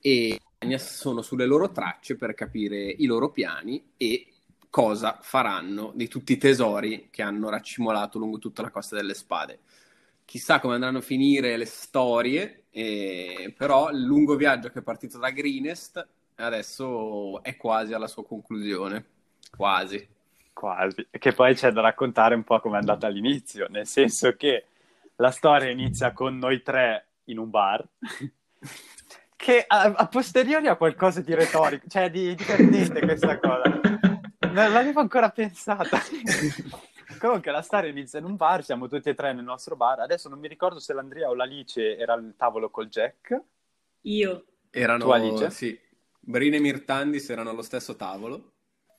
[0.00, 0.40] e
[0.78, 4.28] sono sulle loro tracce per capire i loro piani e
[4.70, 9.58] cosa faranno di tutti i tesori che hanno raccimolato lungo tutta la costa delle spade.
[10.24, 15.18] Chissà come andranno a finire le storie, eh, però il lungo viaggio che è partito
[15.18, 19.04] da Greenest adesso è quasi alla sua conclusione.
[19.56, 20.08] Quasi.
[20.52, 21.06] Quasi.
[21.10, 24.66] Che poi c'è da raccontare un po' come è andata all'inizio, nel senso che
[25.16, 27.86] la storia inizia con noi tre in un bar,
[29.36, 33.80] che a, a posteriori ha qualcosa di retorico, cioè di divertente questa cosa.
[34.52, 35.98] Non l'avevo ancora pensata.
[37.18, 40.00] Comunque la storia inizia in un bar, siamo tutti e tre nel nostro bar.
[40.00, 43.40] Adesso non mi ricordo se l'Andrea o l'Alice era al tavolo col Jack.
[44.02, 44.44] Io.
[44.70, 45.50] Erano, tu, Alice?
[45.50, 45.78] Sì,
[46.24, 48.52] Brine e Mirtandis erano allo stesso tavolo.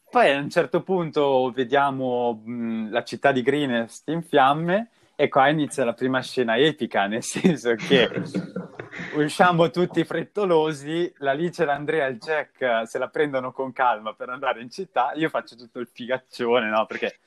[0.10, 5.48] Poi a un certo punto vediamo mh, la città di Greenest in fiamme e qua
[5.48, 8.10] inizia la prima scena epica, nel senso che
[9.16, 14.62] usciamo tutti frettolosi, l'Alice, l'Andrea e il Jack se la prendono con calma per andare
[14.62, 16.86] in città, io faccio tutto il figaccione, no?
[16.86, 17.18] Perché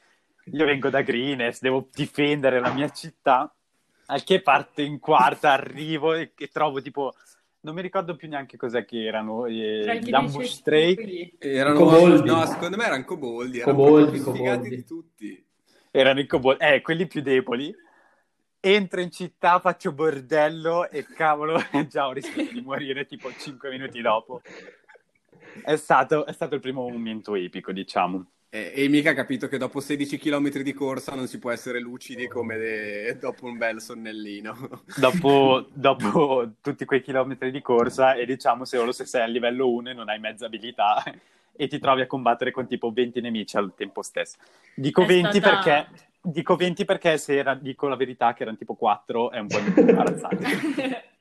[0.52, 3.52] io vengo da Greenest, devo difendere la mia città,
[4.06, 7.14] al che parte in quarta, arrivo e, e trovo tipo
[7.60, 12.28] non mi ricordo più neanche cos'è che erano eh, gli ambustrei erano coboldi.
[12.28, 14.68] no secondo me erano coboldi erano coboldi, coboldi.
[14.68, 15.44] di tutti.
[15.90, 17.74] Erano i coboldi eh quelli più deboli.
[18.60, 24.00] Entro in città faccio bordello e cavolo già ho rischiato di morire tipo 5 minuti
[24.00, 24.42] dopo.
[25.62, 29.58] È stato, è stato il primo momento epico diciamo E, e mica ha capito che
[29.58, 33.18] dopo 16 km di corsa non si può essere lucidi come de...
[33.18, 34.82] dopo un bel sonnellino.
[34.96, 39.90] Dopo, dopo, tutti quei chilometri di corsa e diciamo solo se sei a livello 1
[39.90, 41.02] e non hai mezza abilità
[41.52, 44.36] e ti trovi a combattere con tipo 20 nemici al tempo stesso.
[44.74, 45.50] Dico è 20 stata...
[45.50, 45.88] perché
[46.20, 49.58] dico 20 perché se era, dico la verità che erano tipo 4 è un po'
[49.80, 51.15] imbarazzante.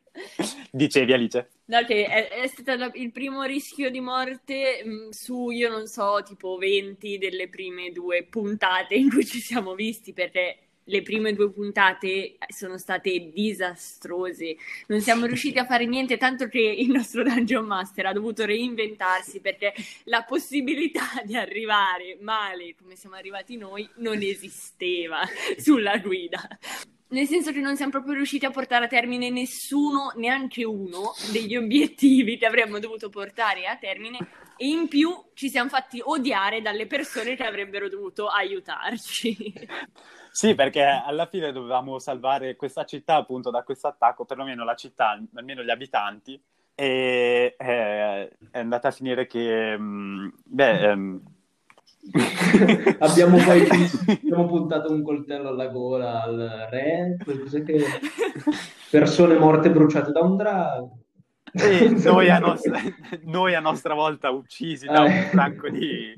[0.71, 1.49] Dicevi Alice?
[1.65, 5.87] No, che è, è stato il primo rischio di morte mh, mm, su, io non
[5.87, 10.57] so, tipo 20 delle prime due puntate in cui ci siamo visti, perché
[10.87, 14.55] le prime due puntate sono state disastrose.
[14.87, 19.39] Non siamo riusciti a fare niente, tanto che il nostro Dungeon Master ha dovuto reinventarsi
[19.39, 19.73] perché
[20.05, 25.21] la possibilità di arrivare male come siamo arrivati noi non esisteva
[25.57, 26.47] sulla guida
[27.09, 31.55] nel senso che non siamo proprio riusciti a portare a termine nessuno, neanche uno, degli
[31.55, 34.17] obiettivi che avremmo dovuto portare a termine
[34.57, 39.53] e in più ci siamo fatti odiare dalle persone che avrebbero dovuto aiutarci.
[40.35, 45.17] Sì, perché alla fine dovevamo salvare questa città appunto da questo attacco, perlomeno la città,
[45.33, 46.37] almeno gli abitanti,
[46.75, 51.21] e eh, è andata a finire che, mm, beh, ehm,
[52.99, 53.67] abbiamo poi
[54.07, 57.17] abbiamo puntato un coltello alla gola al re,
[57.65, 57.83] che...
[58.89, 60.97] persone morte bruciate da un drago.
[61.51, 62.79] E noi a, nostra,
[63.23, 65.29] noi a nostra volta uccisi da un eh.
[65.33, 66.13] sacco di,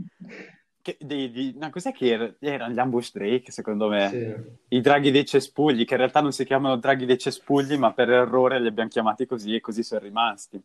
[0.99, 2.33] di, di, no, cos'è che era?
[2.39, 4.75] erano gli ambush drake secondo me sì.
[4.75, 8.09] i draghi dei cespugli che in realtà non si chiamano draghi dei cespugli ma per
[8.09, 10.59] errore li abbiamo chiamati così e così sono rimasti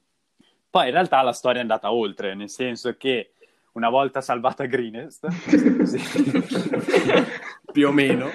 [0.70, 3.32] poi in realtà la storia è andata oltre nel senso che
[3.72, 5.26] una volta salvata Greenest,
[7.72, 8.28] più o meno,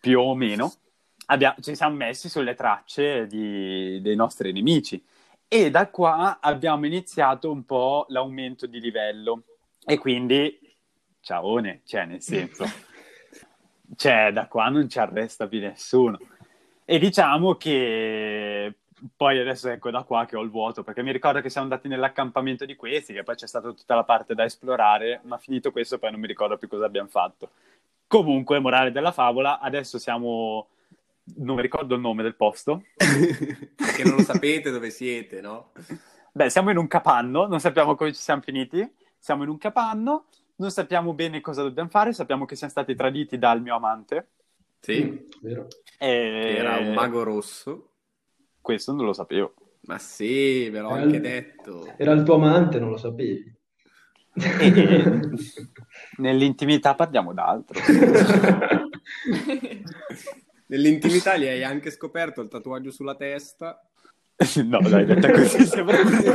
[0.00, 0.72] più o meno,
[1.26, 5.02] abbiamo, ci siamo messi sulle tracce di, dei nostri nemici.
[5.46, 9.44] E da qua abbiamo iniziato un po' l'aumento di livello.
[9.84, 10.58] E quindi
[11.20, 12.64] ciaone, cioè nel senso,
[13.96, 16.18] cioè da qua non ci arresta più nessuno.
[16.84, 18.74] E diciamo che
[19.16, 21.88] poi adesso ecco da qua che ho il vuoto, perché mi ricordo che siamo andati
[21.88, 25.98] nell'accampamento di questi, che poi c'è stata tutta la parte da esplorare, ma finito questo
[25.98, 27.50] poi non mi ricordo più cosa abbiamo fatto.
[28.06, 30.68] Comunque, morale della favola, adesso siamo...
[31.36, 32.84] non mi ricordo il nome del posto.
[32.96, 35.72] perché non lo sapete dove siete, no?
[36.32, 38.88] Beh, siamo in un capanno, non sappiamo come ci siamo finiti,
[39.18, 40.26] siamo in un capanno,
[40.56, 44.28] non sappiamo bene cosa dobbiamo fare, sappiamo che siamo stati traditi dal mio amante.
[44.80, 45.66] Sì, vero.
[45.98, 46.54] E...
[46.58, 47.87] Era un mago rosso.
[48.68, 49.54] Questo non lo sapevo.
[49.86, 51.22] Ma sì, ve l'ho era anche il...
[51.22, 51.94] detto.
[51.96, 53.50] Era il tuo amante, non lo sapevi.
[54.34, 55.20] E...
[56.18, 57.80] Nell'intimità parliamo d'altro.
[60.66, 63.82] Nell'intimità gli hai anche scoperto il tatuaggio sulla testa.
[64.64, 66.28] no, dai, detta così sembra così.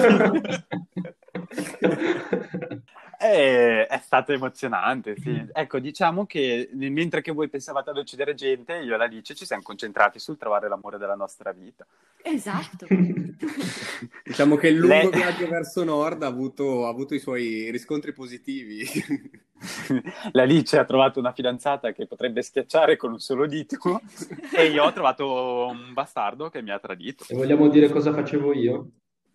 [3.23, 5.29] È, è, stato emozionante, sì.
[5.29, 5.49] Mm.
[5.53, 9.45] Ecco, diciamo che mentre che voi pensavate ad uccidere gente, io e la Alice ci
[9.45, 11.87] siamo concentrati sul trovare l'amore della nostra vita.
[12.21, 12.85] Esatto.
[14.25, 15.09] diciamo che il lungo Le...
[15.09, 18.83] viaggio verso nord ha avuto, ha avuto, i suoi riscontri positivi.
[20.33, 24.01] la Alice ha trovato una fidanzata che potrebbe schiacciare con un solo dito
[24.53, 27.23] e io ho trovato un bastardo che mi ha tradito.
[27.29, 28.89] E vogliamo dire cosa facevo io?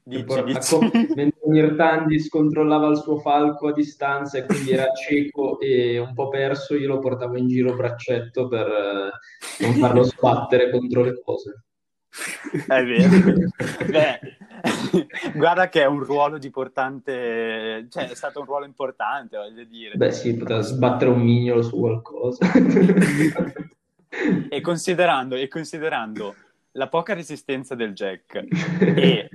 [0.08, 0.74] Dici, por- dici.
[0.74, 6.14] Co- mentre Mirtandis controllava il suo falco a distanza e quindi era cieco e un
[6.14, 11.20] po' perso, io lo portavo in giro braccetto per eh, non farlo sbattere contro le
[11.22, 11.64] cose.
[12.66, 13.34] È vero.
[13.86, 14.20] Beh,
[15.36, 19.94] guarda che è un ruolo di portante, cioè è stato un ruolo importante, voglio dire.
[19.96, 22.50] Beh sì, poteva sbattere un mignolo su qualcosa.
[24.48, 26.34] e considerando, e considerando
[26.72, 28.44] la poca resistenza del Jack
[28.80, 29.28] e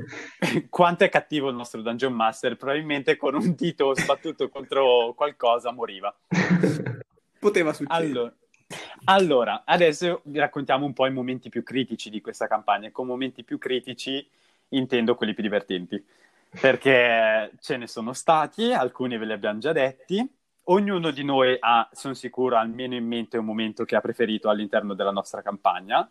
[0.69, 6.15] quanto è cattivo il nostro Dungeon Master, probabilmente con un dito sbattuto contro qualcosa moriva.
[7.39, 8.05] Poteva succedere.
[8.05, 8.33] Allora,
[9.05, 12.91] allora, adesso vi raccontiamo un po' i momenti più critici di questa campagna.
[12.91, 14.25] Con momenti più critici
[14.69, 16.03] intendo quelli più divertenti,
[16.59, 20.25] perché ce ne sono stati, alcuni ve li abbiamo già detti.
[20.67, 24.93] Ognuno di noi ha, sono sicuro, almeno in mente un momento che ha preferito all'interno
[24.93, 26.09] della nostra campagna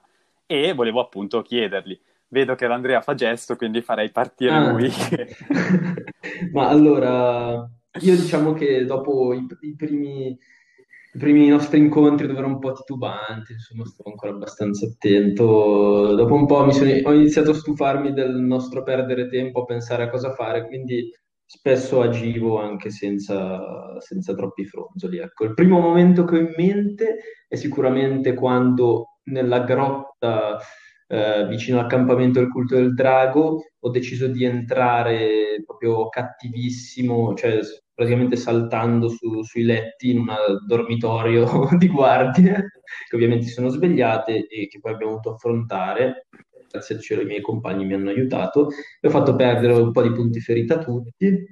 [0.52, 1.98] e volevo appunto chiedergli.
[2.28, 4.70] Vedo che l'Andrea fa gesto, quindi farei partire ah.
[4.70, 4.90] lui.
[6.52, 7.68] Ma allora,
[8.00, 12.72] io diciamo che dopo i, i, primi, i, primi, nostri incontri dove ero un po'
[12.72, 16.14] titubante, insomma, stavo ancora abbastanza attento.
[16.14, 20.10] Dopo un po' sono, ho iniziato a stufarmi del nostro perdere tempo a pensare a
[20.10, 21.10] cosa fare, quindi
[21.46, 25.18] spesso agivo anche senza, senza troppi fronzoli.
[25.18, 30.58] Ecco, il primo momento che ho in mente è sicuramente quando nella grotta
[31.06, 37.60] eh, vicino al campamento del culto del drago ho deciso di entrare proprio cattivissimo, cioè
[37.94, 40.34] praticamente saltando su, sui letti in un
[40.66, 42.70] dormitorio di guardie,
[43.08, 46.28] che ovviamente si sono svegliate e che poi abbiamo dovuto affrontare.
[46.70, 48.70] Grazie al cielo i miei compagni mi hanno aiutato
[49.00, 51.44] e ho fatto perdere un po' di punti ferita a tutti.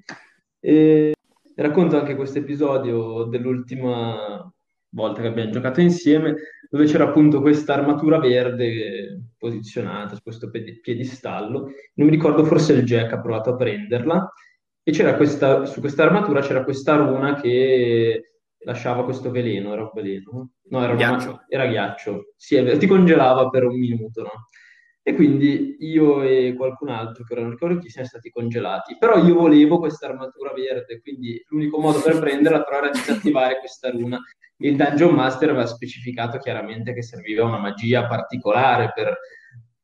[0.61, 1.13] E
[1.57, 4.51] racconto anche questo episodio dell'ultima
[4.91, 6.35] volta che abbiamo giocato insieme,
[6.69, 11.61] dove c'era appunto questa armatura verde posizionata su questo piedistallo.
[11.95, 14.33] Non mi ricordo, forse il Jack ha provato a prenderla
[14.83, 18.31] e c'era questa, su questa armatura c'era questa runa che
[18.65, 20.51] lasciava questo veleno, era un veleno?
[20.69, 21.29] No, era, ghiaccio.
[21.29, 22.33] Una, era ghiaccio.
[22.37, 24.49] Sì, ti congelava per un minuto, no?
[25.03, 28.97] E quindi io e qualcun altro, che ora non ricordo chi, siamo stati congelati.
[28.99, 33.91] Però io volevo questa armatura verde, quindi l'unico modo per prenderla però era disattivare questa
[33.91, 34.21] runa.
[34.61, 39.19] Il Dungeon Master aveva specificato chiaramente che serviva una magia particolare per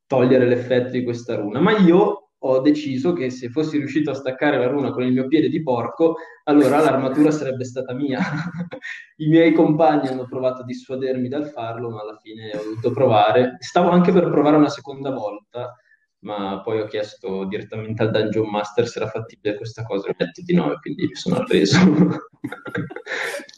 [0.07, 4.59] togliere l'effetto di questa runa, ma io ho deciso che se fossi riuscito a staccare
[4.59, 8.21] la runa con il mio piede di porco, allora l'armatura sarebbe stata mia.
[9.17, 13.57] I miei compagni hanno provato a dissuadermi dal farlo, ma alla fine ho dovuto provare.
[13.59, 15.75] Stavo anche per provare una seconda volta,
[16.21, 20.43] ma poi ho chiesto direttamente al Dungeon Master se era fattibile questa cosa ha detto
[20.45, 21.79] di no, quindi mi sono arreso.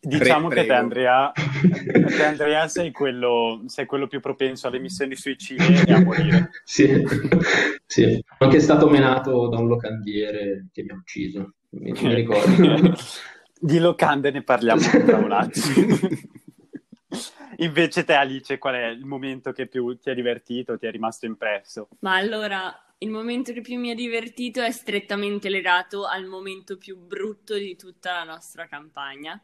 [0.00, 5.14] Diciamo Pre- che te Andrea, te Andrea sei, quello, sei, quello, più propenso alle missioni
[5.14, 6.50] suicide e a morire.
[6.64, 7.04] sì,
[7.86, 8.24] sì.
[8.38, 12.94] Anche stato menato da un locandiere che mi ha ucciso, mi, mi ricordo.
[13.60, 15.98] Di locande ne parliamo tra un attimo.
[17.56, 21.26] Invece te Alice, qual è il momento che più ti è divertito, ti è rimasto
[21.26, 21.88] impresso?
[22.00, 26.96] Ma allora, il momento che più mi ha divertito è strettamente legato al momento più
[26.96, 29.40] brutto di tutta la nostra campagna,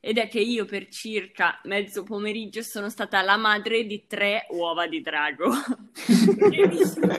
[0.00, 4.86] ed è che io per circa mezzo pomeriggio sono stata la madre di tre uova
[4.86, 5.50] di drago.
[6.06, 7.16] Che, mi sono,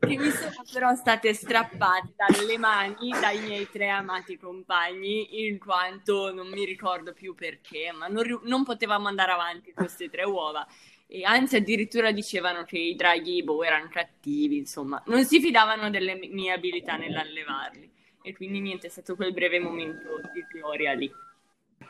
[0.00, 6.32] che, mi sono, però state strappate dalle mani dai miei tre amati compagni in quanto
[6.32, 10.66] non mi ricordo più perché ma non, non potevamo andare avanti queste tre uova.
[11.06, 15.02] E anzi addirittura dicevano che i draghi boh, erano cattivi insomma.
[15.06, 17.92] Non si fidavano delle mie abilità nell'allevarli.
[18.22, 21.12] E quindi niente è stato quel breve momento di gloria lì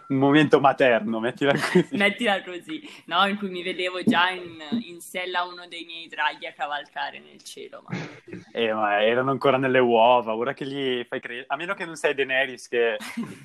[0.09, 1.87] un momento materno, mettila così.
[1.93, 3.27] mettila così, no?
[3.27, 7.43] In cui mi vedevo già in, in sella uno dei miei draghi a cavalcare nel
[7.43, 7.85] cielo.
[7.87, 7.97] Ma...
[8.57, 11.97] Eh, ma erano ancora nelle uova, ora che li fai credere, a meno che non
[11.97, 12.97] sei Daenerys che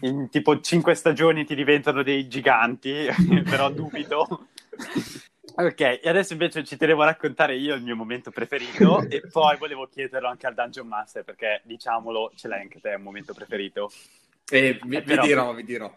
[0.01, 3.07] in tipo cinque stagioni ti diventano dei giganti,
[3.49, 4.47] però dubito.
[5.55, 9.57] Ok, e adesso invece ci tenevo a raccontare io il mio momento preferito e poi
[9.57, 13.91] volevo chiederlo anche al Dungeon Master perché diciamolo, ce l'hai anche te un momento preferito.
[14.49, 15.21] Eh, vi, eh, però...
[15.21, 15.93] vi dirò, vi dirò.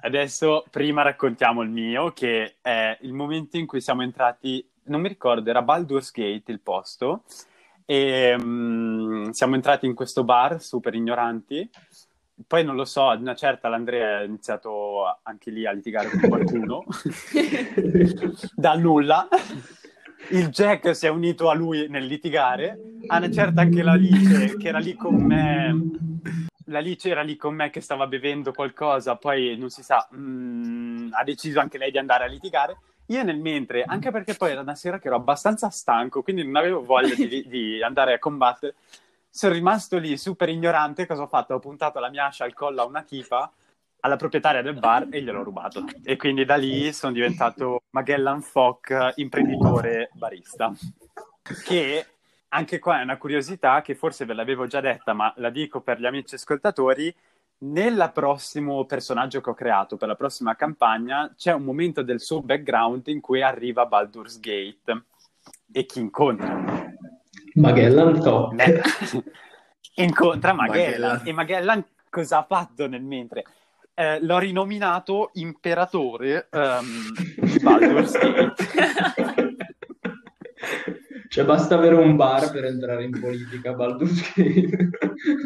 [0.00, 5.08] Adesso prima raccontiamo il mio, che è il momento in cui siamo entrati, non mi
[5.08, 7.24] ricordo, era Baldur's Gate il posto,
[7.84, 11.68] e um, siamo entrati in questo bar super ignoranti.
[12.46, 16.28] Poi non lo so, ad una certa l'Andrea ha iniziato anche lì a litigare con
[16.28, 16.84] qualcuno,
[18.54, 19.26] dal nulla.
[20.30, 22.78] Il Jack si è unito a lui nel litigare.
[23.08, 25.74] A una certa anche l'Alice, che era lì con me,
[26.68, 31.12] la Lice era lì con me che stava bevendo qualcosa, poi non si sa, mm,
[31.12, 32.78] ha deciso anche lei di andare a litigare.
[33.06, 36.56] Io nel mentre, anche perché poi era una sera che ero abbastanza stanco, quindi non
[36.56, 38.74] avevo voglia di, di andare a combattere,
[39.30, 41.06] sono rimasto lì super ignorante.
[41.06, 41.54] Cosa ho fatto?
[41.54, 43.50] Ho puntato la mia ascia al collo a una tipa,
[44.00, 45.84] alla proprietaria del bar, e gliel'ho rubato.
[46.04, 50.72] E quindi da lì sono diventato Magellan Fock, imprenditore barista.
[51.64, 52.06] Che
[52.48, 56.00] anche qua è una curiosità che forse ve l'avevo già detta, ma la dico per
[56.00, 57.14] gli amici ascoltatori.
[57.60, 62.40] Nel prossimo personaggio che ho creato per la prossima campagna c'è un momento del suo
[62.40, 65.02] background in cui arriva Baldur's Gate
[65.72, 66.94] e chi incontra?
[67.54, 68.54] Magellan Top.
[69.96, 70.84] incontra Magellan.
[70.84, 71.26] Magellan.
[71.26, 73.44] E Magellan cosa ha fatto nel mentre?
[73.92, 78.54] Eh, l'ho rinominato imperatore um, di Baldur's Gate.
[81.28, 84.90] Cioè, basta avere un bar per entrare in politica, Baldur's Gate.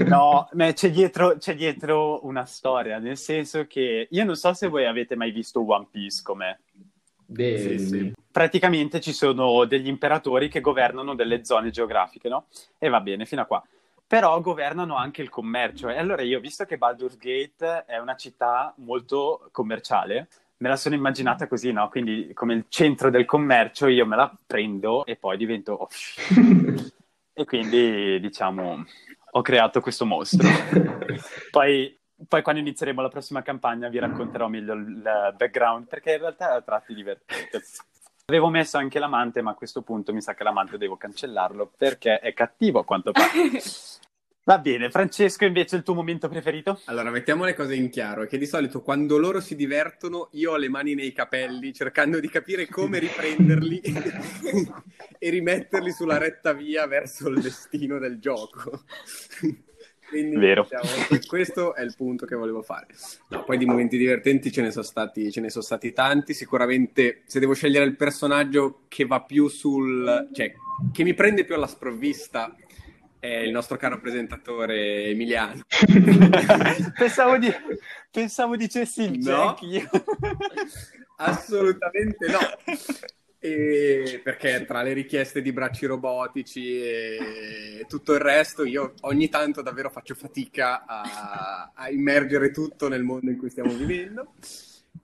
[0.07, 4.69] no, ma c'è dietro, c'è dietro una storia, nel senso che io non so se
[4.69, 6.61] voi avete mai visto One Piece come
[7.33, 8.13] Beh, sì, sì.
[8.31, 12.47] Praticamente ci sono degli imperatori che governano delle zone geografiche, no?
[12.79, 13.63] E va bene, fino a qua.
[14.07, 15.89] Però governano anche il commercio.
[15.89, 20.29] E allora io, visto che Baldur's Gate è una città molto commerciale,
[20.63, 21.89] me la sono immaginata così, no?
[21.89, 25.73] Quindi come il centro del commercio io me la prendo e poi divento...
[25.73, 25.89] Oh,
[27.35, 28.85] e quindi, diciamo,
[29.33, 30.47] ho creato questo mostro.
[31.51, 31.99] poi,
[32.29, 36.57] poi, quando inizieremo la prossima campagna vi racconterò meglio il background, perché in realtà è
[36.59, 37.61] a tratti divertente.
[38.27, 42.21] Avevo messo anche l'amante, ma a questo punto mi sa che l'amante devo cancellarlo perché
[42.21, 43.33] è cattivo a quanto pare.
[44.45, 46.81] Va bene, Francesco, invece il tuo momento preferito?
[46.87, 50.51] Allora, mettiamo le cose in chiaro, è che di solito quando loro si divertono io
[50.51, 53.81] ho le mani nei capelli cercando di capire come riprenderli
[55.19, 58.83] e rimetterli sulla retta via verso il destino del gioco.
[60.09, 60.65] Quindi, Vero.
[60.69, 62.89] Diciamo, questo è il punto che volevo fare.
[63.29, 66.35] No, poi di momenti divertenti ce ne, sono stati, ce ne sono stati tanti.
[66.35, 70.29] Sicuramente, se devo scegliere il personaggio che va più sul.
[70.33, 70.53] cioè,
[70.93, 72.55] che mi prende più alla sprovvista,
[73.23, 75.63] è il nostro caro presentatore Emiliano.
[76.99, 77.55] pensavo, di,
[78.11, 79.57] pensavo dicessi il No.
[79.61, 79.63] Jack.
[79.63, 79.89] io.
[81.19, 82.41] Assolutamente no.
[83.39, 89.63] E perché tra le richieste di bracci robotici e tutto il resto, io ogni tanto
[89.63, 94.33] davvero faccio fatica a, a immergere tutto nel mondo in cui stiamo vivendo.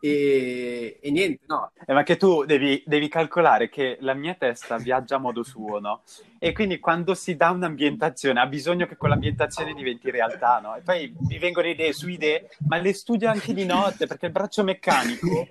[0.00, 4.76] E, e niente, no, Eh, ma che tu devi, devi calcolare che la mia testa
[4.76, 6.02] viaggia a modo suo, no?
[6.38, 10.76] E quindi quando si dà un'ambientazione ha bisogno che quell'ambientazione diventi realtà, no?
[10.76, 14.32] E poi mi vengono idee su idee, ma le studio anche di notte perché il
[14.32, 15.46] braccio meccanico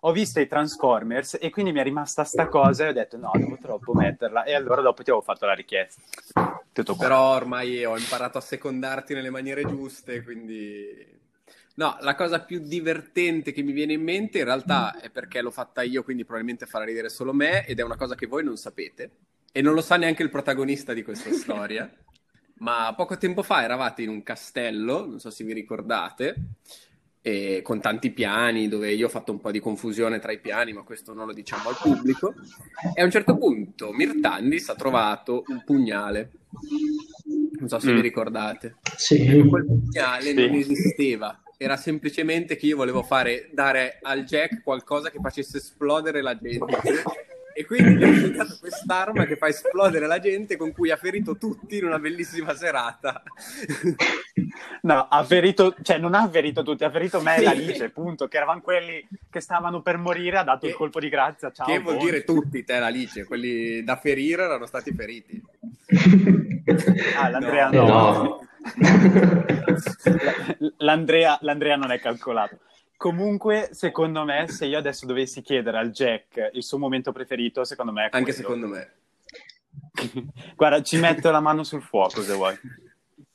[0.00, 3.32] ho visto i Transformers e quindi mi è rimasta sta cosa e ho detto no,
[3.34, 4.44] devo troppo metterla.
[4.44, 6.00] E allora dopo ti avevo fatto la richiesta.
[6.72, 7.02] Tutto qua.
[7.04, 11.18] però ormai ho imparato a secondarti nelle maniere giuste, quindi...
[11.80, 15.50] No, la cosa più divertente che mi viene in mente in realtà è perché l'ho
[15.50, 18.58] fatta io, quindi probabilmente farà ridere solo me, ed è una cosa che voi non
[18.58, 19.10] sapete,
[19.50, 21.90] e non lo sa neanche il protagonista di questa storia.
[22.58, 26.34] Ma poco tempo fa eravate in un castello, non so se vi ricordate,
[27.22, 30.74] e con tanti piani, dove io ho fatto un po' di confusione tra i piani,
[30.74, 32.34] ma questo non lo diciamo al pubblico.
[32.94, 36.30] E a un certo punto Mirtandis ha trovato un pugnale.
[37.58, 37.94] Non so se Mm.
[37.94, 38.76] vi ricordate.
[38.96, 39.42] Sì.
[39.48, 40.34] Quel pugnale Sì.
[40.34, 41.40] non esisteva.
[41.62, 46.78] Era semplicemente che io volevo fare dare al Jack qualcosa che facesse esplodere la gente.
[47.52, 51.36] E quindi gli ho insegnato quest'arma che fa esplodere la gente con cui ha ferito
[51.36, 53.22] tutti in una bellissima serata.
[54.82, 57.44] No, ha ferito, cioè non ha ferito tutti, ha ferito me e Sì.
[57.46, 61.10] Alice, punto, che eravamo quelli che stavano per morire, ha dato il Che- colpo di
[61.10, 61.66] grazia, ciao.
[61.66, 62.06] che vuol buon.
[62.06, 63.24] dire tutti, te, Alice.
[63.26, 65.42] Quelli da ferire erano stati feriti.
[67.18, 68.12] Ah, l'Andrea No, no.
[68.22, 68.48] no.
[70.78, 72.58] L'Andrea, l'Andrea non è calcolato.
[72.96, 77.92] Comunque, secondo me, se io adesso dovessi chiedere al Jack il suo momento preferito, secondo
[77.92, 78.90] me è Anche secondo me.
[80.54, 82.58] Guarda, ci metto la mano sul fuoco se vuoi.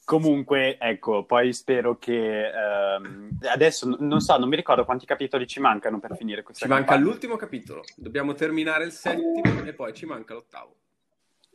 [0.03, 5.59] Comunque, ecco, poi spero che ehm, adesso non so, non mi ricordo quanti capitoli ci
[5.59, 7.09] mancano per finire questa Ci manca campagna.
[7.09, 7.81] l'ultimo capitolo.
[7.95, 10.75] Dobbiamo terminare il settimo e poi ci manca l'ottavo.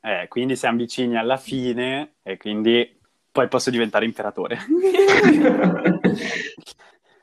[0.03, 2.99] Eh, quindi siamo vicini alla fine e quindi
[3.33, 4.59] poi posso diventare imperatore.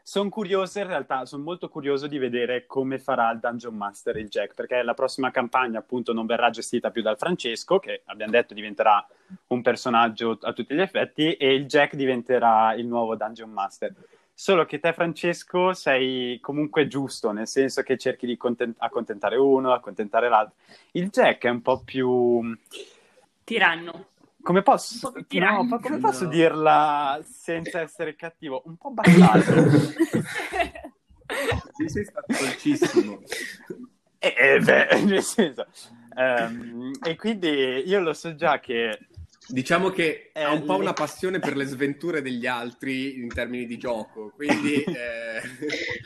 [0.07, 4.29] sono curioso in realtà, sono molto curioso di vedere come farà il Dungeon Master il
[4.29, 8.53] Jack, perché la prossima campagna appunto non verrà gestita più dal Francesco, che abbiamo detto
[8.53, 9.05] diventerà
[9.47, 13.93] un personaggio a tutti gli effetti, e il Jack diventerà il nuovo Dungeon Master.
[14.33, 19.73] Solo che te, Francesco, sei comunque giusto, nel senso che cerchi di content- accontentare uno,
[19.73, 20.55] accontentare l'altro.
[20.91, 22.55] Il Jack è un po' più...
[23.43, 24.05] Tiranno.
[24.47, 28.61] Come posso, no, come posso dirla senza essere cattivo?
[28.63, 29.61] Un po' bastardo.
[31.75, 33.21] Sì, sei stato dolcissimo.
[34.17, 35.67] E, e beh, nel senso...
[36.15, 38.97] ehm, e quindi io lo so già che...
[39.49, 43.65] Diciamo che Eh, ha un po' una passione per le sventure degli altri in termini
[43.65, 45.41] di gioco, quindi eh,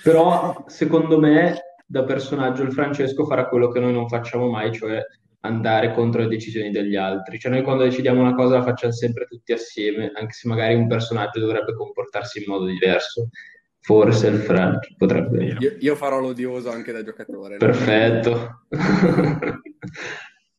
[0.01, 4.99] Però, secondo me, da personaggio il Francesco farà quello che noi non facciamo mai, cioè
[5.41, 7.39] andare contro le decisioni degli altri.
[7.39, 10.87] Cioè noi quando decidiamo una cosa la facciamo sempre tutti assieme, anche se magari un
[10.87, 13.29] personaggio dovrebbe comportarsi in modo diverso.
[13.83, 15.55] Forse il Frank potrebbe...
[15.59, 17.53] io, io farò l'odioso anche da giocatore.
[17.53, 17.57] no?
[17.57, 18.65] Perfetto.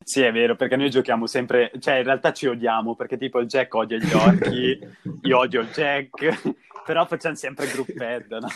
[0.05, 1.71] Sì, è vero, perché noi giochiamo sempre...
[1.79, 4.79] Cioè, in realtà ci odiamo, perché tipo il Jack odia gli orchi,
[5.23, 6.55] io odio il Jack,
[6.85, 8.49] però facciamo sempre gruppetto, no?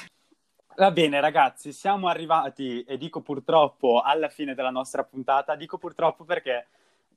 [0.78, 5.56] Va bene, ragazzi, siamo arrivati, e dico purtroppo, alla fine della nostra puntata.
[5.56, 6.66] Dico purtroppo perché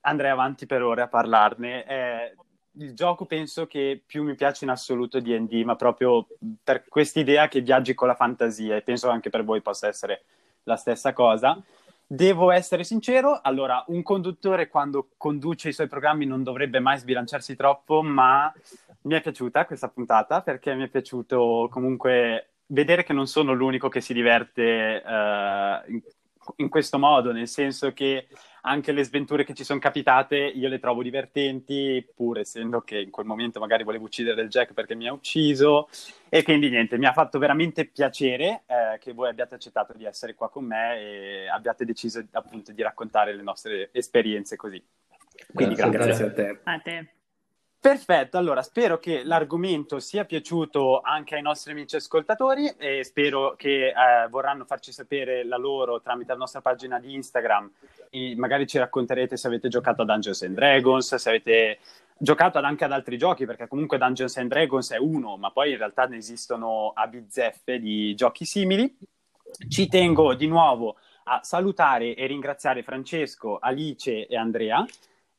[0.01, 1.85] andrei avanti per ore a parlarne.
[1.85, 2.35] Eh,
[2.77, 6.25] il gioco penso che più mi piace in assoluto di D&D, ma proprio
[6.63, 10.23] per quest'idea che viaggi con la fantasia, e penso anche per voi possa essere
[10.63, 11.61] la stessa cosa.
[12.07, 17.57] Devo essere sincero, allora, un conduttore quando conduce i suoi programmi non dovrebbe mai sbilanciarsi
[17.57, 18.53] troppo, ma
[19.01, 23.89] mi è piaciuta questa puntata perché mi è piaciuto comunque vedere che non sono l'unico
[23.89, 26.01] che si diverte eh, in,
[26.57, 28.27] in questo modo, nel senso che
[28.61, 33.09] anche le sventure che ci sono capitate io le trovo divertenti, pur essendo che in
[33.09, 35.87] quel momento magari volevo uccidere il Jack perché mi ha ucciso.
[36.27, 40.35] E quindi niente, mi ha fatto veramente piacere eh, che voi abbiate accettato di essere
[40.35, 44.83] qua con me e abbiate deciso appunto di raccontare le nostre esperienze così.
[45.53, 46.25] Quindi grazie, grazie.
[46.25, 46.59] grazie a te.
[46.63, 47.13] A te.
[47.81, 53.87] Perfetto, allora spero che l'argomento sia piaciuto anche ai nostri amici ascoltatori e spero che
[53.87, 57.71] eh, vorranno farci sapere la loro tramite la nostra pagina di Instagram
[58.09, 61.79] e magari ci racconterete se avete giocato a Dungeons and Dragons, se avete
[62.17, 65.77] giocato anche ad altri giochi, perché comunque Dungeons and Dragons è uno, ma poi in
[65.77, 68.93] realtà ne esistono a bizzeffe di giochi simili.
[69.69, 74.85] Ci tengo di nuovo a salutare e ringraziare Francesco, Alice e Andrea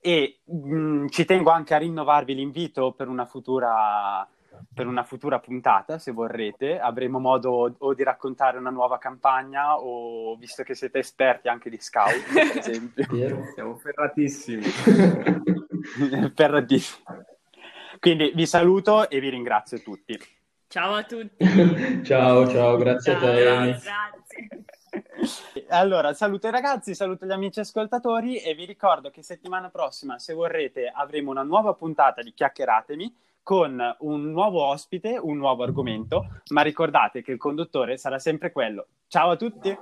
[0.00, 4.26] e mh, mm, ci tengo anche a rinnovarvi l'invito per una futura
[4.72, 6.78] per una futura puntata, se vorrete.
[6.78, 11.78] Avremo modo o di raccontare una nuova campagna o, visto che siete esperti anche di
[11.80, 13.06] scout, per esempio.
[13.54, 14.62] Siamo ferratissimi.
[16.34, 17.04] ferratissimi.
[17.98, 20.18] Quindi vi saluto e vi ringrazio tutti.
[20.68, 21.44] Ciao a tutti.
[22.04, 23.42] ciao, ciao, grazie ciao, a te.
[23.42, 24.64] Grazie.
[25.68, 30.34] Allora, saluto i ragazzi, saluto gli amici ascoltatori e vi ricordo che settimana prossima, se
[30.34, 36.62] vorrete, avremo una nuova puntata di Chiacchieratemi con un nuovo ospite, un nuovo argomento, ma
[36.62, 38.86] ricordate che il conduttore sarà sempre quello.
[39.06, 39.76] Ciao a tutti!